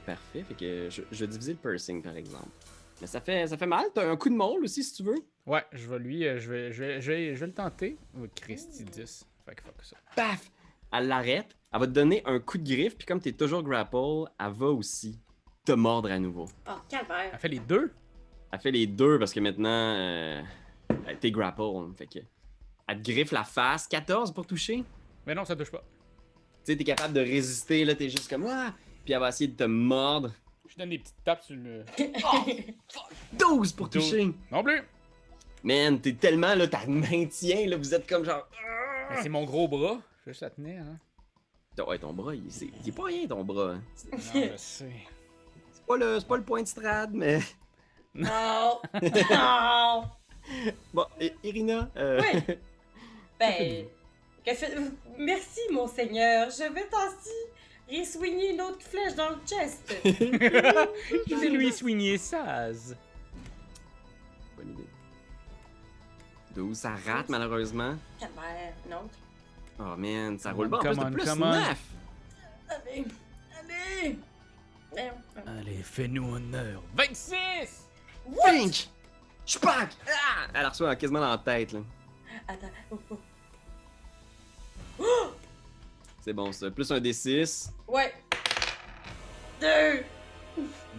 [0.05, 0.43] parfait.
[0.47, 2.49] Fait que je, je vais diviser le piercing, par exemple.
[3.01, 5.17] Mais ça fait, ça fait mal, t'as un coup de molle aussi, si tu veux.
[5.47, 6.25] Ouais, je vais lui.
[6.27, 7.97] euh, Je vais, je vais, je vais, je vais le tenter.
[8.15, 9.25] Oh, Christy 10.
[9.45, 9.97] Fait que fuck ça.
[10.15, 10.51] Paf!
[10.93, 14.29] Elle l'arrête, elle va te donner un coup de griffe, puis comme t'es toujours grapple,
[14.39, 15.19] elle va aussi
[15.65, 16.45] te mordre à nouveau.
[16.69, 17.29] Oh, calvaire.
[17.33, 17.91] Elle fait les deux?
[18.51, 20.41] Elle fait les deux parce que maintenant, euh,
[21.19, 21.63] t'es grapple.
[21.97, 22.19] Fait que.
[22.87, 23.87] Elle te griffe la face.
[23.87, 24.83] 14 pour toucher.
[25.25, 25.83] Mais non, ça touche pas.
[26.65, 28.45] Tu sais, t'es capable de résister, là, t'es juste comme.
[28.47, 28.73] Ah!
[29.05, 30.31] Puis elle va essayer de te mordre.
[30.71, 31.83] Je donne des petites tapes sur le.
[33.33, 34.09] 12 pour 12.
[34.09, 34.31] toucher.
[34.51, 34.81] Non plus!
[35.63, 38.47] Man, t'es tellement, là, t'as maintien, là, vous êtes comme genre.
[39.09, 39.99] Mais c'est mon gros bras.
[40.21, 40.97] Je vais juste la tenir, hein.
[41.87, 43.71] Ouais, ton bras, il, c'est, il est pas rien, ton bras.
[43.71, 43.83] hein.
[43.95, 44.91] C'est, Non, je sais.
[45.71, 47.39] c'est pas, le, c'est pas le point de strade, mais.
[48.15, 48.79] Non!
[49.31, 50.03] Non!
[50.93, 51.89] Bon, et- Irina.
[51.97, 52.21] Euh...
[53.39, 53.85] Ben,
[54.45, 54.75] que fait...
[55.17, 56.49] merci, mon seigneur.
[56.49, 56.87] Je vais
[57.91, 59.95] ainsi Ré-swinguer une autre flèche dans le chest.
[60.03, 62.95] Je vais lui soigner Saz.
[64.57, 64.87] Bonne idée.
[66.55, 67.95] 12, ça rate malheureusement.
[68.19, 69.15] Calvaire, une autre.
[69.79, 70.77] Oh man, ça roule pas.
[70.77, 71.51] En plus, de plus come on.
[71.51, 71.77] 9.
[72.69, 73.05] Allez,
[73.59, 74.17] allez.
[75.47, 76.81] Allez, fais-nous honneur.
[76.95, 77.87] 26!
[78.45, 78.89] Pink!
[79.45, 79.89] Je suis back!
[80.07, 80.47] Ah!
[80.53, 81.79] Elle reçoit quasiment dans la tête, là.
[82.47, 82.67] Attends.
[82.91, 82.99] Oh,
[84.99, 85.31] oh.
[86.21, 86.69] C'est bon, ça.
[86.69, 87.69] Plus un D6.
[87.87, 88.13] Ouais.
[89.59, 90.03] Deux.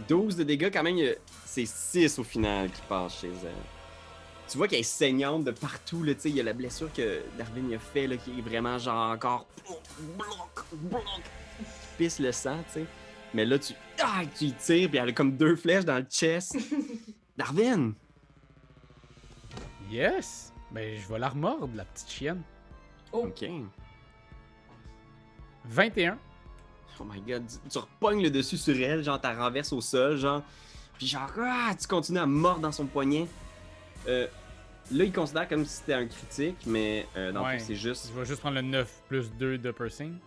[0.07, 0.97] 12 de dégâts, quand même,
[1.45, 3.51] c'est 6 au final qui passe chez elle.
[4.49, 6.91] Tu vois qu'elle est saignante de partout, là, tu sais, il y a la blessure
[6.91, 9.47] que Darwin a fait, là, qui est vraiment genre encore...
[10.17, 11.03] Bloc, bloc,
[11.57, 11.65] qui
[11.97, 12.85] pisse le sang, tu sais.
[13.33, 13.73] Mais là, tu...
[14.01, 16.57] Ah, tu y tires, puis elle a comme deux flèches dans le chest.
[17.37, 17.93] Darwin!
[19.89, 20.51] Yes!
[20.71, 22.41] Ben, je vais la remordre, la petite chienne.
[23.11, 23.27] Oh.
[23.27, 23.45] Ok.
[25.65, 26.17] 21.
[26.99, 30.17] Oh my god, tu, tu repognes le dessus sur elle, genre, t'as renverse au sol,
[30.17, 30.43] genre.
[30.97, 33.27] Puis genre, ah, tu continues à mordre dans son poignet.
[34.07, 34.27] Euh,
[34.91, 37.57] là, il considère comme si c'était un critique, mais euh, dans Ouais.
[37.59, 38.11] c'est juste.
[38.13, 40.17] Je vais juste prendre le 9 plus 2 de piercing.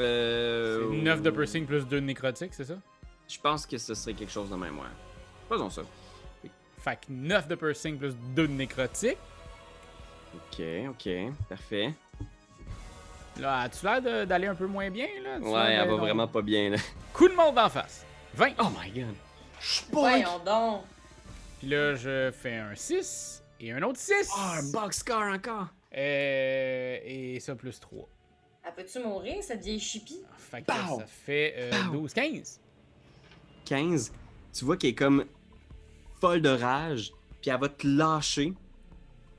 [0.00, 2.74] Euh, C'est 9 de piercing plus 2 de nécrotique, c'est ça?
[3.28, 4.86] Je pense que ce serait quelque chose de même, ouais.
[5.48, 5.82] Faisons ça.
[6.78, 9.18] Fait que 9 de piercing plus 2 de nécrotique.
[10.34, 11.08] Ok, ok,
[11.48, 11.92] parfait.
[13.40, 15.38] Là, as-tu l'air de- d'aller un peu moins bien, là?
[15.38, 16.76] Ouais, elle va vraiment pas bien, là.
[17.12, 18.04] Coup de monde d'en face.
[18.34, 18.52] 20.
[18.60, 19.14] Oh my god.
[19.90, 20.82] Voyons donc.
[21.58, 24.28] Puis là, je fais un 6 et un autre 6.
[24.36, 25.68] Oh, un boxcar encore!
[25.94, 28.08] Euh, et ça plus 3.
[28.64, 30.22] Elle peut-tu mourir, cette vieille chipie?
[30.38, 31.92] Fait que ça fait euh, Pow!
[32.00, 32.60] 12, 15.
[33.64, 34.12] 15,
[34.52, 35.24] tu vois qu'elle est comme
[36.20, 38.52] folle de rage, puis elle va te lâcher,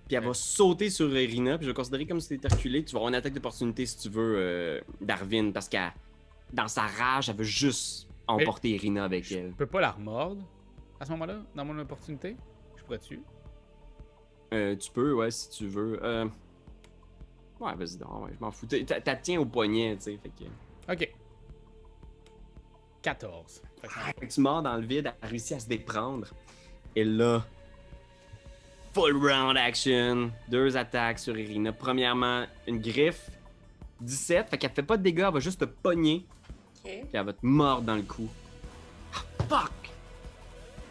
[0.07, 2.91] puis elle va sauter sur Irina, puis je vais considérer comme si t'étais reculé, tu
[2.93, 5.93] vas avoir une attaque d'opportunité si tu veux, euh, Darwin, parce qu'elle,
[6.51, 9.51] dans sa rage, elle veut juste emporter Irina avec Je elle.
[9.53, 10.43] peux pas la remordre
[10.99, 12.35] à ce moment-là, dans mon opportunité?
[12.77, 13.21] Je pourrais-tu?
[14.53, 15.99] Euh, tu peux, ouais, si tu veux.
[16.03, 16.25] Euh...
[17.59, 18.67] Ouais, vas-y donc, ouais, je m'en fous.
[18.67, 20.91] T'as- tiens au poignet, tu sais, fait que...
[20.93, 21.13] Ok.
[23.01, 23.61] 14.
[23.81, 26.27] Fait que ça- Fait que tu mords dans le vide, elle réussit à se déprendre.
[26.95, 27.43] Et là,
[28.93, 31.71] full round action, deux attaques sur Irina.
[31.73, 33.29] Premièrement, une griffe,
[34.01, 36.25] 17, fait qu'elle fait pas de dégâts, elle va juste te pogner,
[36.77, 36.91] Ok.
[36.91, 38.29] puis elle va te mordre dans le cou.
[39.15, 39.71] Ah, fuck!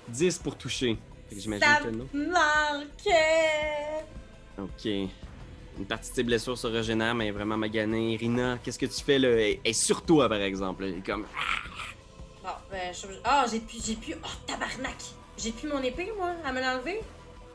[0.08, 0.96] 10 pour toucher.
[1.28, 2.06] Fait que j'imagine Ça que non.
[2.12, 4.04] manquait.
[4.58, 5.10] Ok.
[5.78, 8.12] Une partie de tes blessures se régénère, mais elle est vraiment maganée.
[8.14, 9.28] Irina, qu'est-ce que tu fais là?
[9.28, 10.84] Elle est sur toi, par exemple.
[10.84, 11.24] Elle est comme.
[12.42, 14.14] Bon, ben, je Ah, j'ai pu, j'ai pu.
[14.22, 14.96] Oh, tabarnak!
[15.38, 17.00] J'ai pu mon épée, moi, à me l'enlever?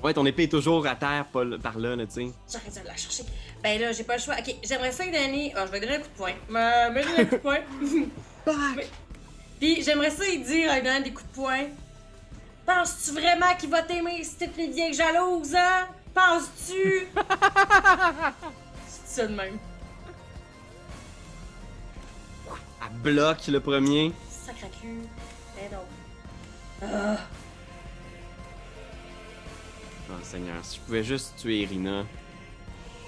[0.03, 2.31] Ouais, ton épée est toujours à terre, pas par là, là, tu sais.
[2.51, 3.23] J'aurais dû la chercher.
[3.63, 4.35] Ben là, j'ai pas le choix.
[4.37, 5.53] Ok, j'aimerais ça lui donner.
[5.57, 6.33] Oh, je vais donner un coup de poing.
[6.49, 7.59] Me, me donner un coup de poing.
[8.45, 8.85] Fuck!
[9.59, 11.65] Puis j'aimerais ça lui dire en lui donnant des coups de poing.
[12.65, 15.87] Penses-tu vraiment qu'il va t'aimer si t'es une vieille jalouse, hein?
[16.13, 17.07] Penses-tu?
[18.87, 19.57] C'est ça de même.
[22.81, 24.11] Elle bloque le premier.
[24.29, 25.01] Sacré cul.
[25.55, 25.87] Ben donc.
[26.83, 27.17] Ah.
[30.09, 32.05] Oh Seigneur, si je pouvais juste tuer Irina.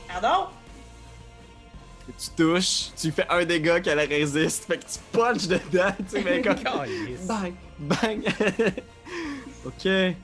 [0.07, 0.47] Pardon?
[2.17, 6.23] Tu touches, tu fais un dégât qu'elle résiste, fait que tu punches dedans, tu sais,
[6.23, 6.55] mais comme.
[7.27, 7.53] Bang!
[7.79, 8.23] Bang!
[9.65, 10.15] ok.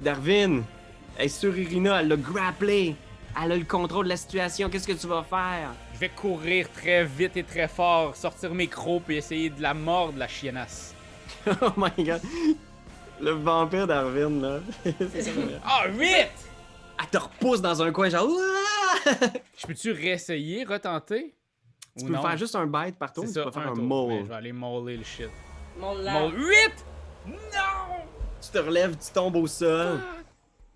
[0.00, 0.64] Darwin,
[1.16, 2.96] elle est sur Irina, elle l'a grapplé.
[3.40, 5.70] Elle a le contrôle de la situation, qu'est-ce que tu vas faire?
[5.94, 9.74] Je vais courir très vite et très fort, sortir mes crocs et essayer de la
[9.74, 10.94] mordre, la chiennasse.
[11.46, 12.20] oh my god.
[13.22, 14.60] Le vampire Darwin, là.
[15.64, 16.06] Ah, 8!
[17.00, 18.28] Elle te repousse dans un coin, genre.
[18.28, 19.12] Ouah!
[19.56, 21.34] Je peux-tu réessayer, retenter?
[21.96, 22.22] Tu Ou peux non?
[22.22, 24.20] faire juste un bite par tour, tu ça, peux faire un, maul.
[24.24, 25.28] Je vais aller mauler le shit.
[25.78, 26.32] Mon Maul lard.
[26.32, 26.56] 8!
[27.26, 28.04] Non!
[28.40, 30.00] Tu te relèves, tu tombes au sol.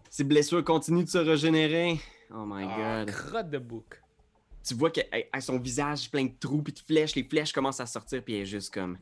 [0.08, 1.98] Ses blessures continuent de se régénérer.
[2.32, 3.14] Oh my Ah, god.
[3.14, 4.00] crotte de bouc.
[4.64, 7.14] Tu vois qu'elle a son visage plein de trous puis de flèches.
[7.16, 8.98] Les flèches commencent à sortir puis elle est juste comme.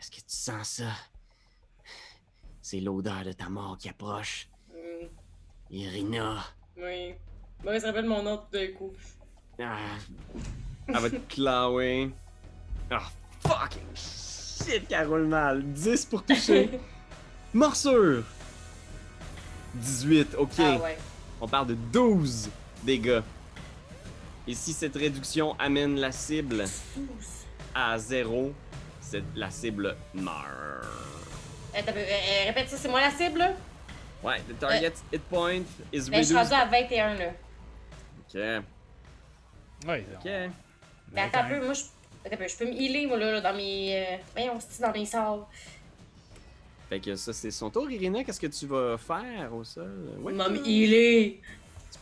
[0.00, 0.84] Est-ce que tu sens ça?
[2.64, 4.48] C'est l'odeur de ta mort qui approche.
[4.72, 5.06] Mm,
[5.70, 6.42] Irina.
[6.78, 7.14] oui.
[7.62, 8.90] Moi, se rappelle mon nom tout d'un coup.
[9.60, 9.76] Ah.
[10.88, 12.10] Elle va te clawer.
[12.90, 13.10] Ah,
[13.46, 15.62] fucking shit, qu'elle roule mal.
[15.62, 16.70] 10 pour toucher.
[17.52, 18.24] Morsure.
[19.74, 20.50] 18, ok.
[20.60, 20.96] Ah ouais.
[21.42, 22.48] On parle de 12
[22.82, 23.20] dégâts.
[24.48, 26.64] Et si cette réduction amène la cible
[27.74, 28.54] à 0,
[29.02, 30.86] c'est la cible meurt.
[31.74, 33.52] Euh, euh, euh, répète ça, c'est moi la cible, là?
[34.22, 37.26] Ouais, the target hit point is Ben, je suis rendu à 21, là.
[38.20, 38.34] Ok,
[39.86, 40.30] Ouais, ok.
[41.12, 41.82] Mais attends un peu, moi, je.
[42.24, 44.02] Je peux me healer, moi, là, là, dans mes.
[44.02, 44.16] Euh...
[44.34, 45.48] Voyons, c'est dans mes sorts?
[46.88, 47.90] Fait que ça, c'est son tour.
[47.90, 50.16] Irina, qu'est-ce que tu vas faire au sol?
[50.20, 51.40] Ouais, M'a me tu healer.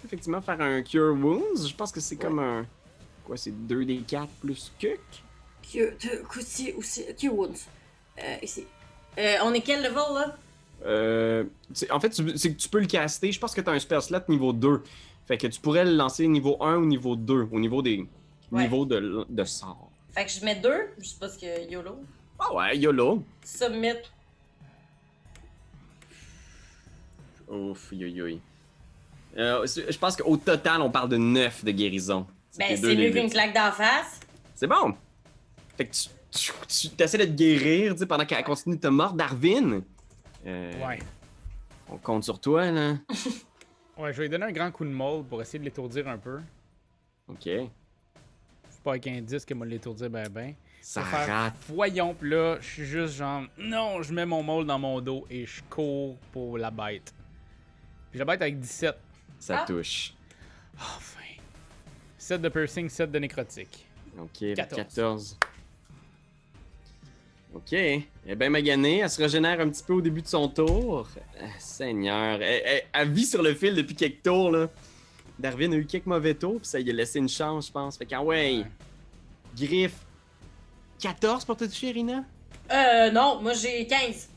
[0.01, 1.67] peux effectivement faire un Cure Wounds.
[1.69, 2.67] Je pense que c'est comme un.
[3.25, 5.01] Quoi, c'est 2d4 plus Kuk?
[6.37, 7.05] Aussi, aussi.
[7.21, 7.67] Que wounds.
[8.23, 8.67] Euh, ici.
[9.18, 10.37] Euh, on est quel level, là?
[10.85, 11.44] Euh,
[11.90, 13.31] en fait, c'est que tu peux le caster.
[13.31, 14.83] Je pense que tu as un spell slot niveau 2.
[15.27, 18.07] Fait que tu pourrais le lancer niveau 1 ou niveau 2, au niveau des
[18.51, 18.64] Ouais.
[18.64, 19.88] niveaux de, de sort.
[20.14, 21.96] Fait que je mets deux, je sais pas ce que YOLO.
[22.38, 23.22] Ah ouais, YOLO.
[23.42, 23.94] Submit.
[27.48, 28.38] Ouf, yo yo.
[29.38, 32.27] Euh, je pense qu'au total, on parle de 9 de guérison.
[32.59, 33.12] Ben, c'est mieux D8.
[33.12, 34.20] qu'une claque d'en face.
[34.55, 34.94] C'est bon.
[35.79, 36.53] Fait que tu, tu,
[36.97, 39.14] tu essaies de te guérir tu sais, pendant qu'elle continue de te mordre.
[39.16, 39.83] Darwin,
[40.47, 40.99] euh, Ouais.
[41.88, 42.97] on compte sur toi, là.
[43.99, 46.16] Ouais, je vais lui donner un grand coup de molle pour essayer de l'étourdir un
[46.16, 46.40] peu.
[47.29, 47.42] Ok.
[47.45, 50.55] C'est pas avec un disque que moi l'étourdir ben ben.
[50.81, 51.55] Ça faire, rate.
[51.68, 55.27] Voyons, pis là, je suis juste genre, non, je mets mon mold dans mon dos
[55.31, 57.12] et je cours pour la bête.
[58.11, 58.97] Puis la bête avec 17.
[59.38, 59.64] Ça Ah.
[59.66, 60.14] touche.
[60.79, 61.21] Enfin.
[62.16, 63.87] 7 de piercing, 7 de nécrotique.
[64.18, 64.77] Ok, 14.
[64.77, 65.38] 14.
[67.55, 67.73] Ok.
[67.73, 68.99] Elle est bien maganée.
[68.99, 71.09] Elle se régénère un petit peu au début de son tour.
[71.41, 72.41] Ah, Seigneur.
[72.41, 74.69] Elle, elle- elle vit sur le fil depuis quelques tours, là.
[75.38, 77.97] Darwin a eu quelques mauvais tours, puis ça lui a laissé une chance, je pense.
[77.97, 78.65] Fait qu'en ouais,
[79.57, 79.97] griffe.
[81.01, 82.25] 14 pour te toucher, Irina?
[82.71, 84.29] Euh, non, moi j'ai 15.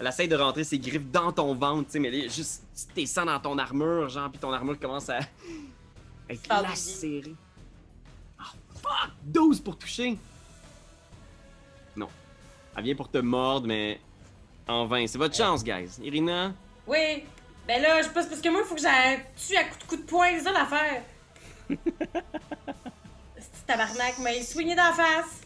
[0.00, 2.62] Elle essaie de rentrer ses griffes dans ton ventre, tu sais, mais elle est juste
[2.94, 5.18] tes sangs dans ton armure, genre, puis ton armure commence à
[6.30, 7.34] être Faire lacérée.
[8.38, 8.44] Ah,
[8.82, 9.10] fuck!
[9.24, 10.16] 12 pour toucher!
[11.94, 12.08] Non.
[12.76, 14.00] Elle vient pour te mordre, mais
[14.68, 15.06] en vain.
[15.06, 15.98] C'est votre chance, guys.
[16.02, 16.52] Irina,
[16.86, 17.24] Oui.
[17.66, 19.84] Ben là, je pense parce que moi, il faut que j'aille tue à coup de
[19.84, 21.02] coup de poing, c'est ça l'affaire.
[23.38, 25.40] C'est tabarnak, mais swingé dans la face.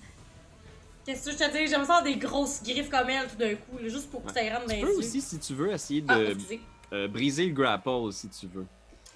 [1.05, 1.59] Qu'est-ce que je te dis?
[1.69, 4.33] J'aime ça avoir des grosses griffes comme elle tout d'un coup, là, juste pour que
[4.33, 4.99] ça y rentre dans tu peux yeux.
[4.99, 6.61] aussi, si tu veux, essayer de Ah, excusez.
[6.93, 8.67] euh, briser le grapple, si tu veux.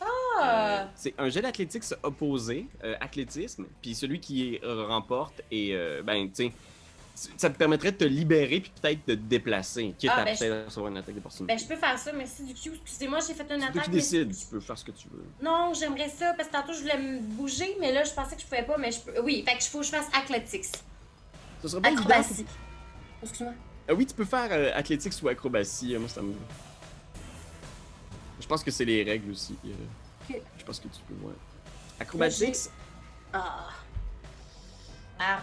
[0.00, 0.04] Ah,
[0.84, 6.02] Euh, c'est un jet d'athlétique opposé, euh, athlétisme, puis celui qui euh, remporte et euh,
[6.02, 6.52] ben tu sais,
[7.14, 10.36] ça te permettrait de te libérer puis peut-être de te déplacer, quitte Ah, à ben,
[10.36, 11.52] peut-être recevoir une attaque d'opportunité.
[11.54, 12.72] ben je peux faire ça, merci du Q.
[12.82, 13.84] Excusez-moi, j'ai fait une C'est toi attaque.
[13.84, 15.24] qui mais- décides, tu peux faire ce que tu veux.
[15.42, 18.40] Non, j'aimerais ça, parce que tantôt je voulais me bouger, mais là je pensais que
[18.42, 19.20] je pouvais pas, mais je peux.
[19.20, 20.66] Oui, fait que faut que je fasse athletics.
[21.62, 21.88] Ce serait pas.
[21.90, 22.46] Acrobatie.
[23.22, 23.52] Excuse-moi.
[23.88, 26.34] Ah oui, tu peux faire euh, athlétique ou acrobatie, euh, moi ça me.
[28.40, 29.56] Je pense que c'est les règles aussi.
[29.66, 30.34] euh.
[30.58, 31.34] Je pense que tu peux, ouais.
[32.00, 32.56] Acrobatics,
[33.32, 33.68] Ah.
[35.18, 35.42] Merde.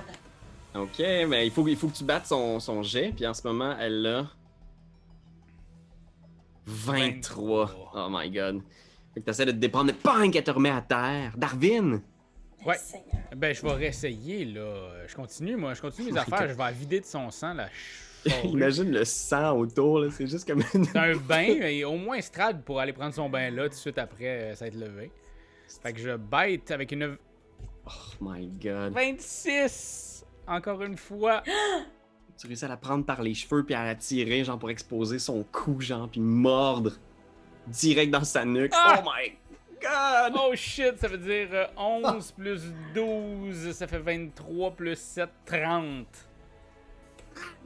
[0.75, 3.45] Ok, mais il faut, il faut que tu battes son, son jet, puis en ce
[3.47, 4.27] moment, elle a.
[6.65, 7.65] 23.
[7.65, 7.91] 23.
[7.95, 8.61] Oh my god.
[9.13, 11.33] Fait que t'essaies de te déprendre, bang, elle te remet à terre.
[11.35, 12.01] Darwin!
[12.65, 12.77] Ouais.
[12.77, 13.23] Seigneur.
[13.35, 15.05] Ben, je vais réessayer, là.
[15.07, 15.73] Je continue, moi.
[15.73, 16.39] Je continue mes Oh affaires.
[16.41, 16.49] God.
[16.49, 17.69] Je vais la vider de son sang, la
[18.25, 20.83] ch- Imagine le sang autour, là, c'est juste comme une.
[20.85, 23.73] C'est un bain, et au moins Strad pour aller prendre son bain là, tout de
[23.75, 25.09] suite après euh, s'être levé.
[25.81, 27.17] Fait que je bête avec une
[27.85, 28.93] Oh my god.
[28.93, 30.08] 26!
[30.49, 31.43] Encore une fois.
[32.37, 35.19] Tu réussis à la prendre par les cheveux puis à la tirer, genre pour exposer
[35.19, 36.93] son cou, genre, puis mordre
[37.67, 38.71] direct dans sa nuque.
[38.73, 39.01] Ah!
[39.03, 39.33] Oh my
[39.81, 40.39] god!
[40.41, 42.61] Oh shit, ça veut dire euh, 11 plus
[42.95, 46.05] 12, ça fait 23 plus 7, 30.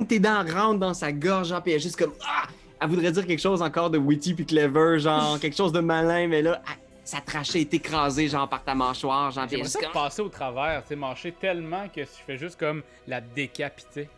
[0.07, 2.47] Tes dents rentrent dans sa gorge, genre, puis elle est juste comme ah!
[2.81, 6.27] Elle voudrait dire quelque chose encore de witty puis clever, genre quelque chose de malin,
[6.27, 10.21] mais là, elle- sa trachée est écrasée, genre par ta mâchoire, genre, J'aimerais ça passer
[10.21, 10.97] au travers, tu
[11.39, 14.09] tellement que je fais juste comme la décapiter.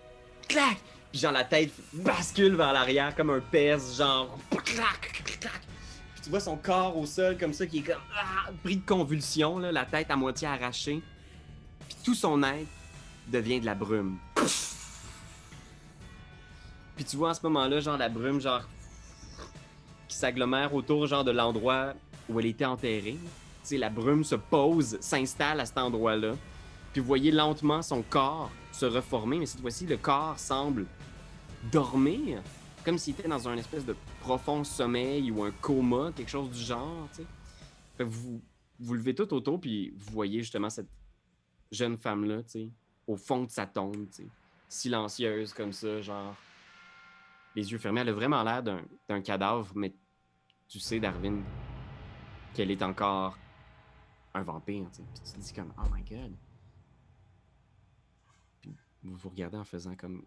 [0.48, 0.78] clac!
[1.12, 5.62] Puis genre la tête bascule vers l'arrière comme un pèse, genre clac, clac.
[6.14, 8.86] Puis tu vois son corps au sol comme ça qui est comme ah, pris de
[8.86, 11.02] convulsions, là, la tête à moitié arrachée.
[11.88, 12.68] Puis tout son être
[13.28, 14.18] devient de la brume.
[16.96, 18.64] Puis tu vois en ce moment-là, genre la brume, genre
[20.08, 21.94] qui s'agglomère autour genre de l'endroit
[22.30, 23.18] où elle était enterrée.
[23.72, 26.36] La brume se pose, s'installe à cet endroit-là.
[26.94, 30.86] Puis vous voyez lentement son corps se reformer, mais cette fois-ci, le corps semble
[31.72, 32.42] dormir,
[32.84, 36.60] comme s'il était dans un espèce de profond sommeil ou un coma, quelque chose du
[36.60, 37.10] genre,
[38.00, 38.42] vous
[38.80, 40.90] vous levez tout autour, puis vous voyez justement cette
[41.72, 42.42] jeune femme-là,
[43.08, 44.08] au fond de sa tombe,
[44.68, 46.36] silencieuse comme ça, genre,
[47.56, 48.02] les yeux fermés.
[48.02, 49.94] Elle a vraiment l'air d'un cadavre, mais
[50.68, 51.42] tu sais, Darwin,
[52.56, 53.38] qu'elle est encore
[54.34, 54.88] un vampire.
[54.92, 56.34] Tu te dis comme, oh my god.
[59.04, 60.26] Vous vous regardez en faisant comme,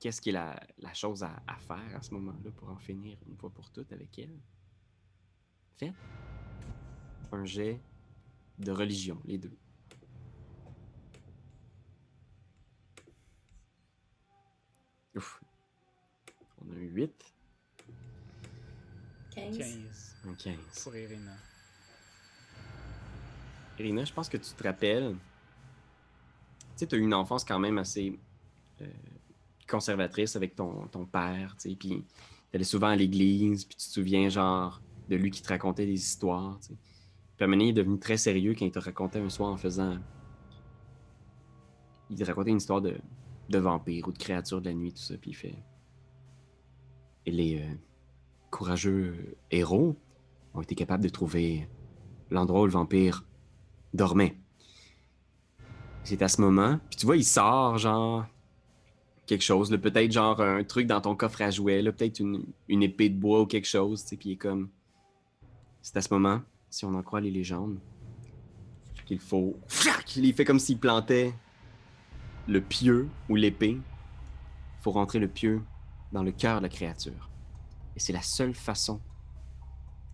[0.00, 3.36] qu'est-ce qui est la, la chose à, faire à ce moment-là pour en finir une
[3.36, 4.36] fois pour toutes avec elle?
[5.76, 5.94] Faites
[7.30, 7.80] un jet
[8.58, 9.56] de religion, les deux.
[15.14, 15.42] Ouf.
[16.58, 17.34] On a eu 8.
[19.34, 19.58] 15.
[19.58, 20.11] 15.
[20.28, 20.56] Un 15.
[20.84, 21.32] pour Irina.
[23.78, 25.14] Irina, je pense que tu te rappelles.
[25.14, 28.18] Tu sais, tu as eu une enfance quand même assez
[28.80, 28.86] euh,
[29.68, 32.04] conservatrice avec ton, ton père, tu sais, puis
[32.50, 35.86] tu allais souvent à l'église, puis tu te souviens, genre, de lui qui te racontait
[35.86, 36.74] des histoires, tu sais.
[37.36, 39.30] Puis à un moment donné, il est devenu très sérieux quand il te racontait un
[39.30, 39.98] soir en faisant.
[42.10, 42.98] Il te racontait une histoire de,
[43.48, 45.56] de vampire ou de créature de la nuit, tout ça, puis il fait.
[47.24, 47.74] Et les euh,
[48.50, 49.96] courageux héros
[50.54, 51.68] ont été capables de trouver
[52.30, 53.24] l'endroit où le vampire
[53.94, 54.36] dormait.
[56.04, 58.26] C'est à ce moment, puis tu vois, il sort, genre,
[59.26, 63.08] quelque chose, peut-être genre un truc dans ton coffre à jouets, peut-être une, une épée
[63.08, 64.68] de bois ou quelque chose, puis il est comme...
[65.80, 67.78] C'est à ce moment, si on en croit les légendes,
[69.04, 69.56] qu'il faut...
[70.16, 71.34] Il fait comme s'il plantait
[72.48, 73.78] le pieu ou l'épée.
[73.78, 75.62] Il faut rentrer le pieu
[76.12, 77.30] dans le cœur de la créature.
[77.96, 79.00] Et c'est la seule façon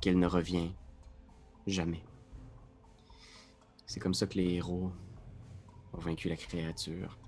[0.00, 0.70] qu'elle ne revient
[1.66, 2.02] jamais.
[3.86, 4.92] C'est comme ça que les héros
[5.92, 7.18] ont vaincu la créature.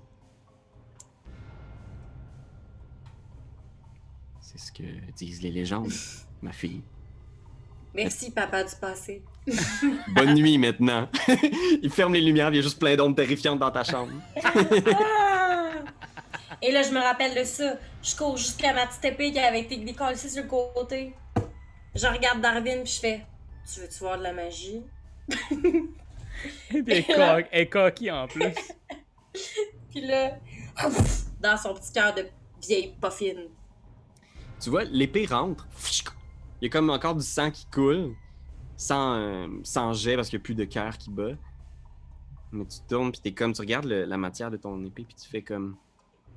[4.40, 5.92] C'est ce que disent les légendes,
[6.42, 6.82] ma fille.
[7.94, 9.22] Merci, papa du passé.
[10.14, 11.08] Bonne nuit maintenant.
[11.82, 14.12] il ferme les lumières, il y a juste plein d'ombres terrifiantes dans ta chambre.
[14.44, 15.50] Ah!
[16.62, 17.74] Et là, je me rappelle de ça.
[18.02, 21.14] Je cours jusqu'à ma petite épée qui avait été décollée sur le côté.
[21.94, 23.26] Je regarde Darwin puis je fais
[23.72, 24.82] Tu veux-tu voir de la magie?
[25.40, 28.44] Et puis elle est co- elle coquille en plus.
[29.90, 30.38] Puis là,
[31.40, 32.26] dans son petit cœur de
[32.62, 33.48] vieille poffine.
[34.60, 35.66] Tu vois, l'épée rentre.
[36.60, 38.14] Il y a comme encore du sang qui coule.
[38.76, 41.32] Sans, euh, sans jet parce qu'il n'y a plus de cœur qui bat.
[42.52, 45.14] Mais tu tournes, puis t'es comme, tu regardes le- la matière de ton épée, puis
[45.14, 45.76] tu fais comme.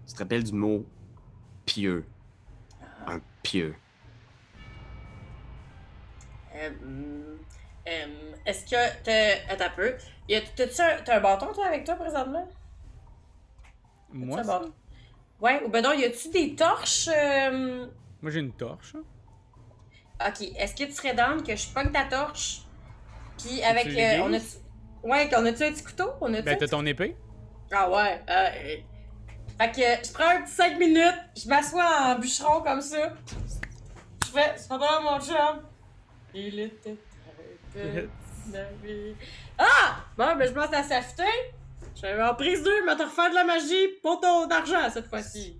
[0.07, 0.85] Tu te rappelles du mot
[1.65, 2.05] pieux.
[3.07, 3.75] Un pieux.
[6.63, 7.35] Euh,
[7.87, 9.51] euh, Est-ce que t'as.
[9.53, 9.95] Attends un peu.
[10.29, 12.47] Y a- T'as-tu un, t'as un bâton, toi, avec toi, présentement?
[14.11, 14.73] Moi, un bâton?
[15.41, 17.09] Ouais, ou ben non, y a-tu des torches?
[17.13, 17.87] euh,
[18.21, 18.95] Moi j'ai une torche.
[18.95, 19.03] hein.
[20.29, 22.61] Ok, est-ce que tu serais down que je pogne ta torche?
[23.37, 23.87] Puis avec.
[23.87, 24.37] Euh, on a?
[25.03, 26.11] Ouais, qu'on a-tu un petit couteau?
[26.21, 27.17] On a-tu Ben t'as ton épée?
[27.71, 28.21] Ah ouais.
[28.29, 28.77] euh.
[29.57, 33.13] Fait que je prends un petit 5 minutes, je m'assois en bûcheron comme ça.
[34.25, 34.57] Je fais.
[34.57, 35.61] Ça va mon chum?
[36.33, 36.97] Il était
[37.71, 39.15] très petit.
[39.57, 40.03] Ah!
[40.17, 41.23] Bon, ben je pense à s'affûter.
[41.95, 45.57] J'avais en prise 2, mais te refaire de la magie pour ton argent cette fois-ci.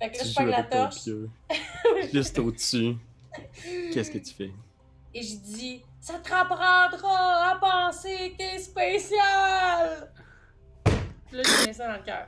[0.00, 1.08] Fait que là, je pogne la torche.
[2.12, 2.96] Juste au-dessus.
[3.92, 4.52] Qu'est-ce que tu fais?
[5.14, 10.12] Et je dis, ça te apprendra à penser que t'es spécial!
[10.84, 12.26] Puis là, je mets ça dans le cœur.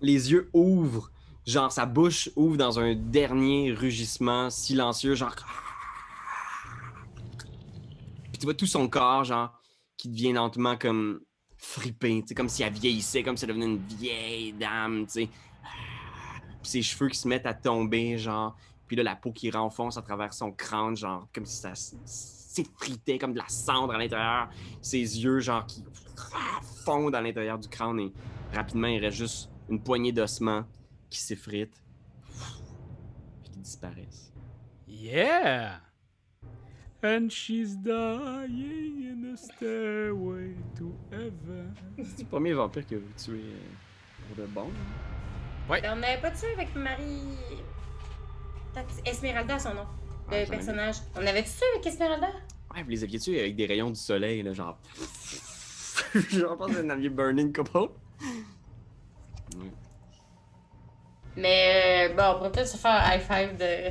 [0.00, 1.10] les yeux ouvrent,
[1.46, 5.34] genre sa bouche ouvre dans un dernier rugissement silencieux, genre.
[8.36, 9.58] Puis tu vois tout son corps, genre,
[9.96, 11.20] qui devient lentement comme
[11.56, 15.28] fripé, comme si elle vieillissait, comme si elle devenait une vieille dame, tu sais.
[16.60, 18.54] Puis ses cheveux qui se mettent à tomber, genre.
[18.86, 23.16] Puis là, la peau qui renfonce à travers son crâne, genre, comme si ça s'effritait
[23.16, 24.50] comme de la cendre à l'intérieur.
[24.82, 25.82] Ses yeux, genre, qui
[26.84, 28.12] fondent à l'intérieur du crâne et
[28.52, 30.64] rapidement, il reste juste une poignée d'ossements
[31.08, 31.82] qui s'effritent.
[33.44, 34.30] Puis qui disparaissent.
[34.86, 35.80] Yeah!
[37.02, 41.74] And she's dying in a stairway to heaven.
[41.98, 44.68] C'est le premier vampire que vous tuez euh, pour de bon.
[45.68, 47.36] Ben, on n'avait pas tué avec Marie.
[49.04, 49.86] Esmeralda, son nom.
[50.30, 50.96] Ah, Le personnage.
[51.14, 52.28] On avait tué avec Esmeralda?
[52.74, 54.78] Ouais, vous les aviez tués avec des rayons du soleil, là, genre.
[56.30, 57.92] genre, pense que vous en aviez burning couple.
[59.56, 59.72] Ouais.
[61.36, 63.90] Mais euh, bon, on pourrait peut-être se faire un high five de.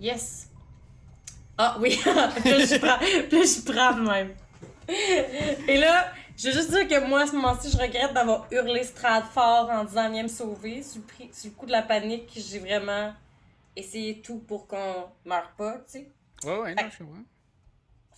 [0.00, 0.47] Yes!
[1.58, 1.98] Ah oui!
[2.02, 4.34] puis là, je prends, là, je prends de même.
[5.68, 8.84] Et là, je veux juste dire que moi, à ce moment-ci, je regrette d'avoir hurlé
[8.84, 10.82] Strad fort en disant viens me sauver.
[10.82, 13.12] Sur le, prix- sur le coup de la panique, j'ai vraiment
[13.76, 16.08] essayé tout pour qu'on meure pas, tu sais.
[16.44, 17.22] Ouais, ouais, non, je comprends.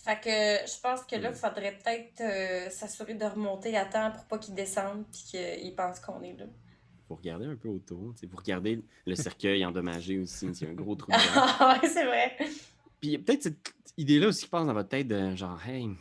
[0.03, 4.09] Fait que je pense que là, il faudrait peut-être euh, s'assurer de remonter à temps
[4.11, 6.45] pour pas qu'ils descendent puis qu'ils pensent qu'on est là.
[7.07, 8.13] Faut regarder un peu autour.
[8.15, 11.11] tu sais, Vous regardez le cercueil endommagé aussi, il y a un gros trou.
[11.11, 12.35] Ah ouais, c'est vrai.
[13.01, 15.59] Puis il y a peut-être cette idée-là aussi qui passe dans votre tête de genre,
[15.65, 15.95] hey, tu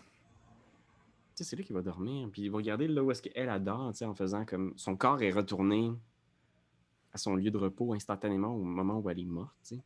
[1.35, 2.29] sais, c'est lui qui va dormir.
[2.31, 5.23] Puis vous regardez là où est-ce qu'elle adore, tu sais, en faisant comme son corps
[5.23, 5.91] est retourné
[7.13, 9.83] à son lieu de repos instantanément au moment où elle est morte, tu sais.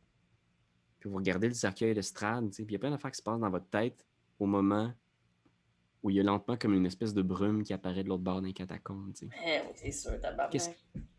[0.99, 3.11] Puis vous regardez le cercueil de Strad, tu sais, puis il y a plein d'affaires
[3.11, 4.05] qui se passent dans votre tête
[4.39, 4.93] au moment
[6.03, 8.41] où il y a lentement comme une espèce de brume qui apparaît de l'autre bord
[8.41, 9.35] des catacombes, tu sais.
[9.45, 10.11] Eh c'est sûr,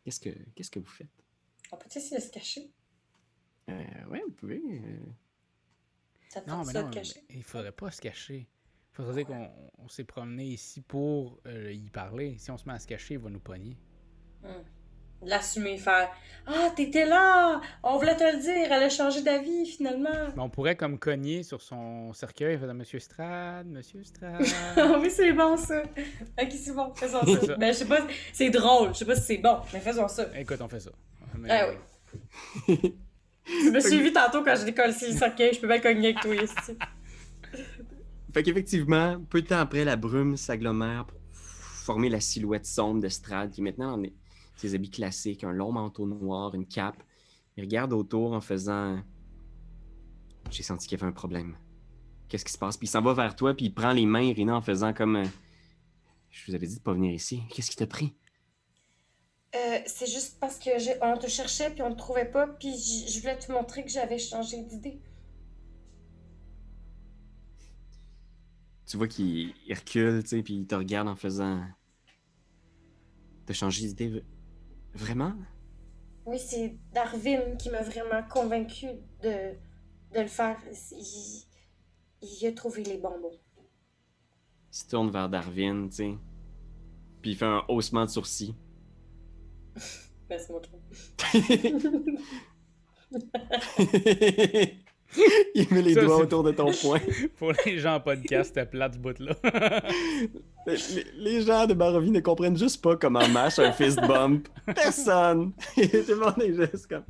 [0.04, 1.08] Qu'est-ce que, qu'est-ce que vous faites?
[1.72, 2.70] On peut essayer de se cacher?
[3.68, 4.62] Euh, ouais, vous pouvez.
[4.64, 4.98] euh,
[6.36, 7.22] Ça te Non, mais ça non, de mais cacher?
[7.30, 8.46] il faudrait pas se cacher.
[8.92, 12.36] Il faudrait dire qu'on on s'est promené ici pour euh, y parler.
[12.38, 13.78] Si on se met à se cacher, il va nous pogner.
[14.42, 14.48] Hmm.
[15.22, 16.10] L'assumer, faire
[16.46, 17.62] Ah, t'étais là!
[17.82, 20.10] On voulait te le dire, elle a changé d'avis finalement.
[20.36, 24.44] Mais on pourrait comme cogner sur son cercueil, faire Monsieur Strad, Monsieur Strad.
[24.76, 25.82] Ah oui, c'est bon ça.
[26.38, 27.46] Ok, c'est bon, faisons ça.
[27.46, 27.56] ça.
[27.56, 30.26] Ben, je sais pas, c'est drôle, je sais pas si c'est bon, mais faisons ça.
[30.38, 30.90] Écoute, on fait ça.
[31.38, 32.94] Mais- Ah oui.
[33.46, 36.34] Tu me suivi tantôt quand je décolle si cercueil, je peux bien cogner avec toi
[36.34, 36.76] ici.
[38.34, 43.08] Fait qu'effectivement, peu de temps après, la brume s'agglomère pour former la silhouette sombre de
[43.08, 44.12] Strad, qui est maintenant dans des-
[44.56, 47.02] ses habits classiques, un long manteau noir, une cape.
[47.56, 48.98] Il regarde autour en faisant
[50.50, 51.56] J'ai senti qu'il y avait un problème.
[52.28, 52.76] Qu'est-ce qui se passe?
[52.76, 55.16] Puis il s'en va vers toi, puis il prend les mains, Irina, en faisant comme
[55.16, 55.24] euh,
[56.30, 57.42] Je vous avais dit de pas venir ici.
[57.50, 58.14] Qu'est-ce qui t'a pris?
[59.56, 62.72] Euh, c'est juste parce que j'ai- on te cherchait puis on te trouvait pas, puis
[63.08, 65.00] je voulais te montrer que j'avais changé d'idée.
[68.86, 71.62] Tu vois qu'il il recule, tu sais, puis il te regarde en faisant
[73.46, 74.22] T'as changé d'idée?
[74.94, 75.34] Vraiment?
[76.26, 78.86] Oui, c'est Darwin qui m'a vraiment convaincu
[79.22, 79.54] de,
[80.14, 80.58] de le faire.
[80.92, 81.44] Il,
[82.22, 83.38] il a trouvé les bonbons.
[84.72, 86.14] Il se tourne vers Darwin, tu sais.
[87.20, 88.54] Puis il fait un haussement de sourcils.
[95.54, 96.98] Il met les Ça, doigts autour de ton poing.
[97.38, 99.36] Pour les gens en podcast, c'était plat ce bout-là.
[100.66, 100.76] Les,
[101.14, 104.48] les gens de Barovie ne comprennent juste pas comment mâche un fist bump.
[104.66, 105.52] Personne!
[105.76, 107.04] Tout le monde est juste comme.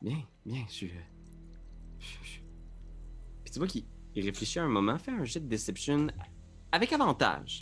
[0.00, 0.16] Bien,
[0.46, 0.90] bien, je suis.
[1.98, 2.38] je- je-
[3.44, 6.06] Puis tu vois qu'il il réfléchit un moment, fait un jet de deception
[6.72, 7.60] avec avantage.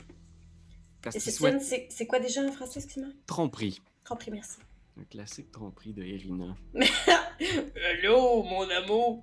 [1.02, 3.12] Parce qu'il Deception, souhaite c'est quoi déjà en français, excuse-moi?
[3.26, 3.80] tromperie.
[4.04, 4.58] Compris, merci.
[4.98, 6.56] Un classique tromperie de Irina.
[7.40, 9.22] Hello, mon amour!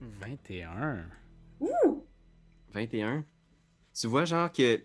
[0.00, 1.08] 21.
[2.72, 3.24] 21.
[3.94, 4.84] Tu vois, genre, que.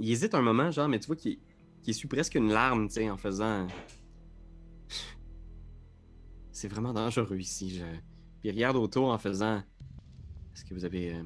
[0.00, 1.38] Il hésite un moment, genre, mais tu vois qu'il
[1.82, 3.66] qu'il essuie presque une larme, tu sais, en faisant.
[6.50, 7.76] C'est vraiment dangereux ici.
[7.76, 7.84] Je...
[7.84, 9.62] Puis il regarde autour en faisant.
[10.54, 11.22] Est-ce que vous avez euh,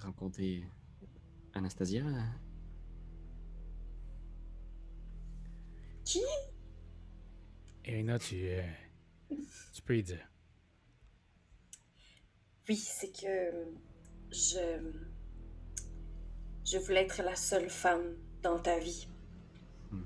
[0.00, 0.64] rencontré
[1.54, 2.02] Anastasia?
[6.04, 6.20] Qui?
[7.84, 8.62] Irina, tu, euh,
[9.74, 10.26] tu peux y dire.
[12.68, 13.52] Oui, c'est que
[14.30, 14.92] je.
[16.64, 19.08] Je voulais être la seule femme dans ta vie.
[19.90, 20.04] Hmm.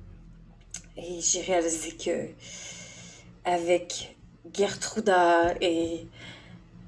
[0.97, 2.31] Et j'ai réalisé que.
[3.45, 4.17] Avec
[4.53, 6.09] Gertruda et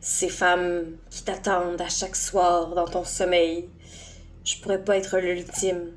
[0.00, 3.68] ces femmes qui t'attendent à chaque soir dans ton sommeil,
[4.48, 5.92] je pourrais pas être l'ultime.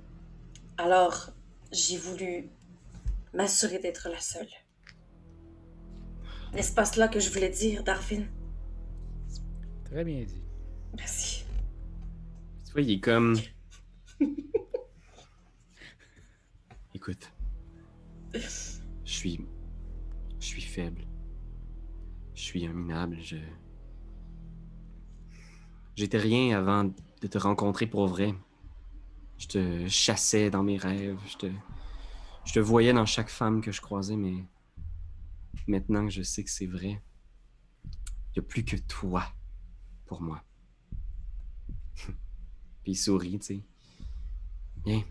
[0.78, 1.30] Alors,
[1.72, 2.50] j'ai voulu
[3.34, 4.50] m'assurer d'être la seule.
[6.54, 8.28] N'est-ce pas cela que je voulais dire, Darwin?
[9.86, 10.44] Très bien dit.
[10.98, 11.46] Merci.
[12.66, 13.38] Tu vois, il est comme.
[16.94, 17.32] Écoute.
[18.34, 18.42] Je
[19.06, 19.40] suis.
[20.42, 21.04] Je suis faible.
[22.36, 23.18] Je suis un minable.
[23.22, 23.38] Je.
[25.96, 26.92] J'étais rien avant
[27.22, 28.36] de te rencontrer pour vrai.
[29.38, 31.20] Je te chassais dans mes rêves.
[31.28, 32.60] Je te.
[32.60, 34.44] Voyais dans chaque femme que je croisais, mais.
[35.68, 37.02] Maintenant que je sais que c'est vrai,
[37.84, 39.24] il n'y a plus que toi
[40.06, 40.44] pour moi.
[42.84, 43.64] Puis il sourit, tu sais.
[44.84, 45.04] Bien.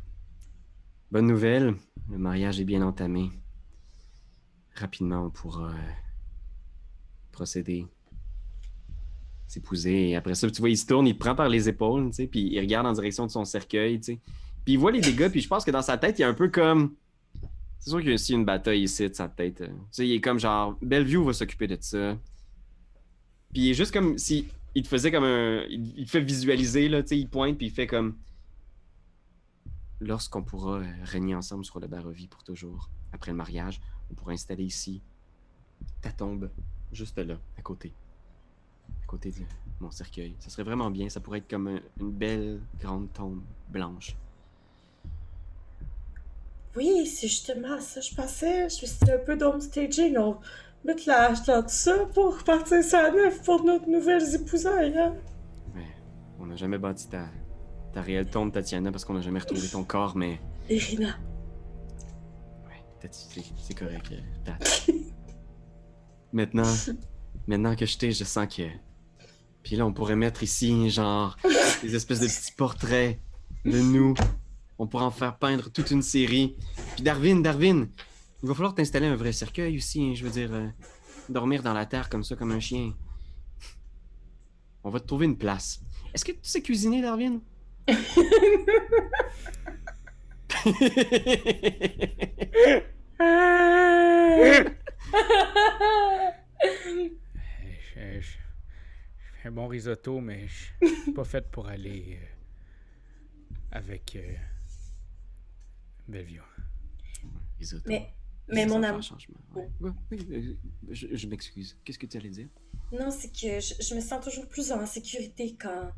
[1.12, 1.76] Bonne nouvelle,
[2.08, 3.30] le mariage est bien entamé.
[4.74, 5.92] Rapidement, on pourra euh,
[7.32, 7.86] procéder,
[9.50, 10.14] s'épouser.
[10.14, 12.26] Après ça, tu vois, il se tourne, il te prend par les épaules, tu sais,
[12.26, 14.20] puis il regarde en direction de son cercueil, tu sais.
[14.64, 16.34] Puis il voit les dégâts, puis je pense que dans sa tête, il est un
[16.34, 16.94] peu comme...
[17.78, 19.62] C'est sûr qu'il y a aussi une bataille ici de sa tête.
[19.62, 19.68] euh.
[19.68, 22.16] Tu sais, il est comme genre, Bellevue va s'occuper de ça.
[23.52, 25.62] Puis il est juste comme si il te faisait comme un.
[25.68, 28.16] Il, il te fait visualiser, là, tu sais, il pointe, puis il fait comme.
[29.98, 33.80] Lorsqu'on pourra euh, régner ensemble sur le Barovie pour toujours, après le mariage,
[34.10, 35.02] on pourra installer ici
[36.02, 36.50] ta tombe,
[36.92, 37.92] juste là, à côté.
[39.10, 39.42] Côté de
[39.80, 40.36] mon cercueil.
[40.38, 44.14] Ça serait vraiment bien, ça pourrait être comme un- une belle grande tombe blanche.
[46.76, 48.68] Oui, c'est justement ça je pensais.
[48.68, 50.16] Je suis un peu staging.
[50.16, 50.36] On
[50.84, 54.96] met la dans tout ça pour partir ça neuf pour nos nouvelles épousailles.
[54.96, 55.16] Hein?
[55.74, 55.88] Mais
[56.38, 57.26] on n'a jamais bâti ta,
[57.92, 60.38] ta réelle tombe, Tatiana, parce qu'on n'a jamais retrouvé ton corps, mais.
[60.68, 61.18] Irina.
[62.68, 64.56] Ouais, c'est- c'est correct, euh, Tat.
[66.32, 66.72] maintenant,
[67.48, 68.62] maintenant que je t'ai, je sens que.
[69.62, 71.36] Puis là, on pourrait mettre ici, genre,
[71.82, 73.18] des espèces de petits portraits
[73.64, 74.14] de nous
[74.78, 76.56] On pourra en faire peindre toute une série.
[76.94, 77.88] Puis Darwin, Darwin,
[78.42, 80.02] il va falloir t'installer un vrai cercueil aussi.
[80.02, 80.68] hein, je veux dire, euh,
[81.28, 82.94] dormir dans la terre comme ça, comme un chien.
[84.82, 85.80] On va te trouver une place.
[86.14, 87.40] Est-ce que tu sais cuisiner, Darwin?
[96.62, 98.30] Je, je- je fais
[99.44, 100.48] un bon risotto, mais
[100.82, 102.26] je suis pas faite pour aller euh,
[103.72, 104.34] avec euh,
[106.08, 106.40] Bellevue.
[107.58, 107.90] Risotto.
[108.48, 109.00] Mais, mon amour.
[109.54, 109.68] Ouais.
[109.80, 110.54] Ouais, oui, euh,
[110.90, 111.76] je, je m'excuse.
[111.84, 112.48] Qu'est-ce que tu allais dire?
[112.92, 115.92] Non, c'est que je, je me sens toujours plus en sécurité quand,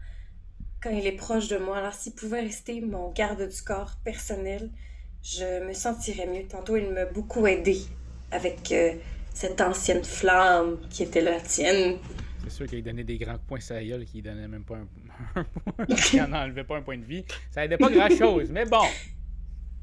[0.82, 1.78] quand il est proche de moi.
[1.78, 4.70] Alors, s'il pouvait rester mon garde du corps personnel,
[5.22, 6.47] je me sentirais mieux.
[6.47, 7.80] Tantôt, il m'a beaucoup aidé
[8.30, 8.97] avec euh,
[9.32, 11.99] cette ancienne flamme qui était la tienne.
[12.53, 14.86] C'est sûr qu'il donnait des grands points la gueule, qu'il donnait même pas un,
[15.40, 17.24] un point, qu'il en enlevait pas un point de vie.
[17.50, 18.84] Ça aidait pas grand chose, mais bon.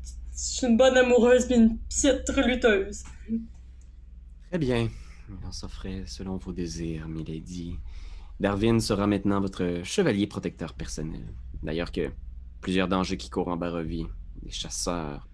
[0.04, 3.04] Je suis une bonne amoureuse mais une piètre lutteuse.
[4.50, 4.88] Très bien.
[5.44, 7.76] On s'offrait selon vos désirs, Milady.
[8.40, 11.26] Darwin sera maintenant votre chevalier protecteur personnel.
[11.64, 12.12] D'ailleurs que
[12.62, 14.06] plusieurs dangers qui courent en Barovie.
[14.44, 15.28] Des chasseurs.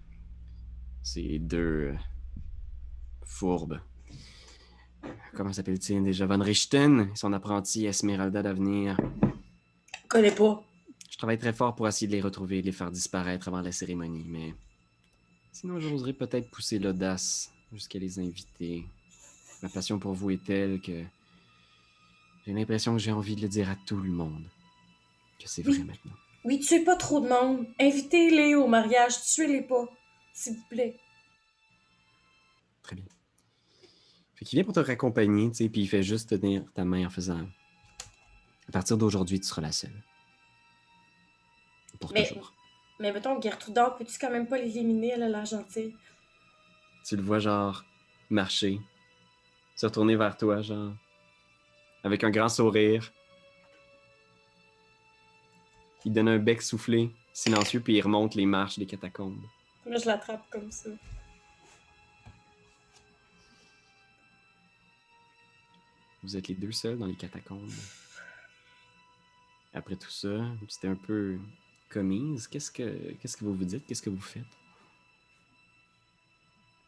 [1.02, 1.94] Ces deux
[3.22, 3.78] fourbes.
[5.34, 6.02] Comment s'appelle-t-il?
[6.02, 6.26] Déjà?
[6.26, 8.96] Van Richten et son apprenti Esmeralda d'avenir.
[9.22, 10.62] Je connais pas.
[11.10, 13.60] Je travaille très fort pour essayer de les retrouver et de les faire disparaître avant
[13.60, 14.54] la cérémonie, mais
[15.52, 18.84] sinon j'oserais peut-être pousser l'audace jusqu'à les inviter.
[19.62, 21.02] Ma passion pour vous est telle que
[22.46, 24.44] j'ai l'impression que j'ai envie de le dire à tout le monde.
[25.38, 25.84] Que c'est vrai Oui.
[25.84, 26.12] maintenant.
[26.44, 27.66] Oui, tuez pas trop de monde.
[27.80, 29.20] Invitez-les au mariage.
[29.24, 29.88] Tuez-les pas.
[30.32, 30.96] S'il vous plaît.
[32.82, 33.04] Très bien.
[34.36, 37.06] Fait qu'il vient pour te raccompagner, tu sais, puis il fait juste tenir ta main
[37.06, 37.46] en faisant.
[38.68, 40.02] À partir d'aujourd'hui, tu seras la seule.
[42.00, 42.52] Pour Mais- toujours.
[42.98, 45.08] Mais mettons, Gertruda, peux-tu quand même pas l'éliminer?
[45.14, 45.94] Elle a l'air gentille.
[47.04, 47.84] Tu le vois, genre,
[48.30, 48.80] marcher,
[49.74, 50.92] se retourner vers toi, genre,
[52.04, 53.12] avec un grand sourire.
[56.04, 59.42] Il donne un bec soufflé, silencieux, puis il remonte les marches des catacombes.
[59.84, 60.90] Là, je l'attrape comme ça.
[66.26, 67.70] Vous êtes les deux seuls dans les catacombes.
[69.72, 71.38] Après tout ça, c'était un peu
[71.88, 72.48] commise.
[72.48, 73.86] Qu'est-ce que, qu'est-ce que vous vous dites?
[73.86, 74.42] Qu'est-ce que vous faites?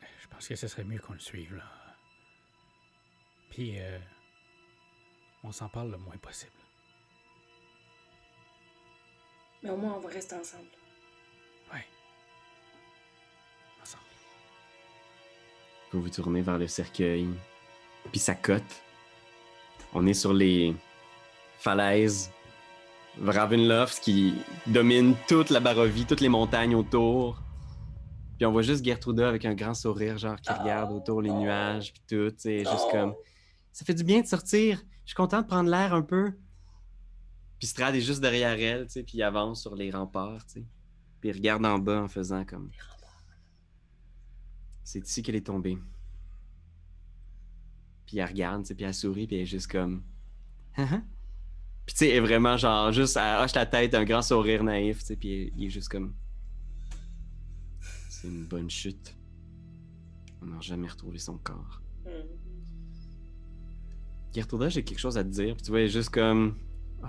[0.03, 1.63] Je pense que ce serait mieux qu'on le suive, là.
[3.51, 4.01] Puis, euh,
[5.45, 6.51] on s'en parle le moins possible.
[9.63, 10.67] Mais au moins, on va rester ensemble.
[11.73, 11.87] Ouais.
[13.81, 14.03] Ensemble.
[15.93, 17.29] Vous vous tournez vers le cercueil,
[18.11, 18.83] puis ça cote.
[19.95, 20.75] On est sur les
[21.59, 22.31] falaises
[23.21, 24.35] Vravenloft qui
[24.67, 27.43] domine toute la Barovie, toutes les montagnes autour.
[28.37, 31.93] Puis on voit juste Gertruda avec un grand sourire, genre qui regarde autour les nuages,
[31.93, 33.15] puis tout, sais, juste comme.
[33.73, 34.81] Ça fait du bien de sortir.
[35.05, 36.33] Je suis content de prendre l'air un peu.
[37.59, 40.65] Puis Strad est juste derrière elle, tu sais, puis il avance sur les remparts, tu.
[41.21, 42.71] Puis il regarde en bas en faisant comme.
[44.85, 45.79] C'est ici qu'elle est tombée.
[48.09, 50.03] Puis elle regarde, puis elle sourit, puis elle est juste comme.
[50.79, 51.03] Hein,
[51.85, 54.65] puis tu sais, elle est vraiment genre, juste, elle hoche la tête, un grand sourire
[54.65, 56.15] naïf, tu sais, puis il est juste comme.
[58.09, 59.15] C'est une bonne chute.
[60.41, 61.83] On n'a jamais retrouvé son corps.
[62.07, 62.29] Hmm.
[64.35, 66.57] Gertruda, j'ai quelque chose à te dire, puis tu vois, elle est juste comme.
[67.03, 67.07] Oh.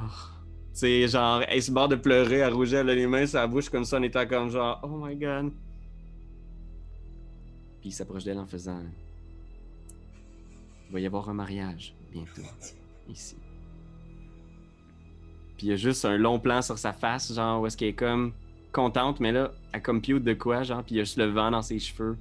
[0.74, 3.40] Tu sais, genre, elle se barre de pleurer, elle rougit, elle a les mains sur
[3.40, 5.54] la bouche comme ça, en étant comme genre, oh my god.
[7.80, 8.84] Puis il s'approche d'elle en faisant.
[10.90, 12.42] Il va y avoir un mariage bientôt,
[13.08, 13.38] ici.
[15.58, 17.90] Puis il y a juste un long plan sur sa face, genre, où est-ce qu'elle
[17.90, 18.34] est comme
[18.72, 21.52] contente, mais là, elle compute de quoi, genre, puis il y a juste le vent
[21.52, 22.18] dans ses cheveux.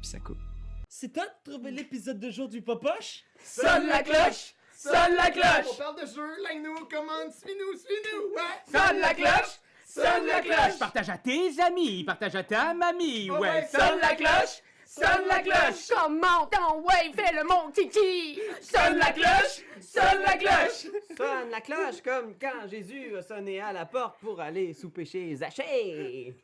[0.00, 0.38] Puis ça coupe.
[0.88, 3.24] C'est toi de trouver l'épisode de jour du Popoche?
[3.42, 4.54] Sonne la cloche!
[4.74, 5.78] Sonne la On cloche!
[5.78, 8.64] parle de jeu, like-nous, commande, suis-nous, suis-nous, ouais!
[8.72, 9.58] Sonne la cloche!
[9.86, 10.78] Sonne la cloche!
[10.78, 13.66] Partage à tes amis, partage à ta mamie, ouais.
[13.70, 14.62] Sonne la cloche!
[14.96, 15.88] Sonne la cloche!
[15.88, 18.38] Comment ton ouais, fais le mon kiki!
[18.60, 19.64] Sonne la cloche!
[19.80, 20.86] Sonne la cloche!
[21.16, 25.34] Sonne la cloche comme quand Jésus a sonné à la porte pour aller sous péché
[25.34, 26.36] Zachée.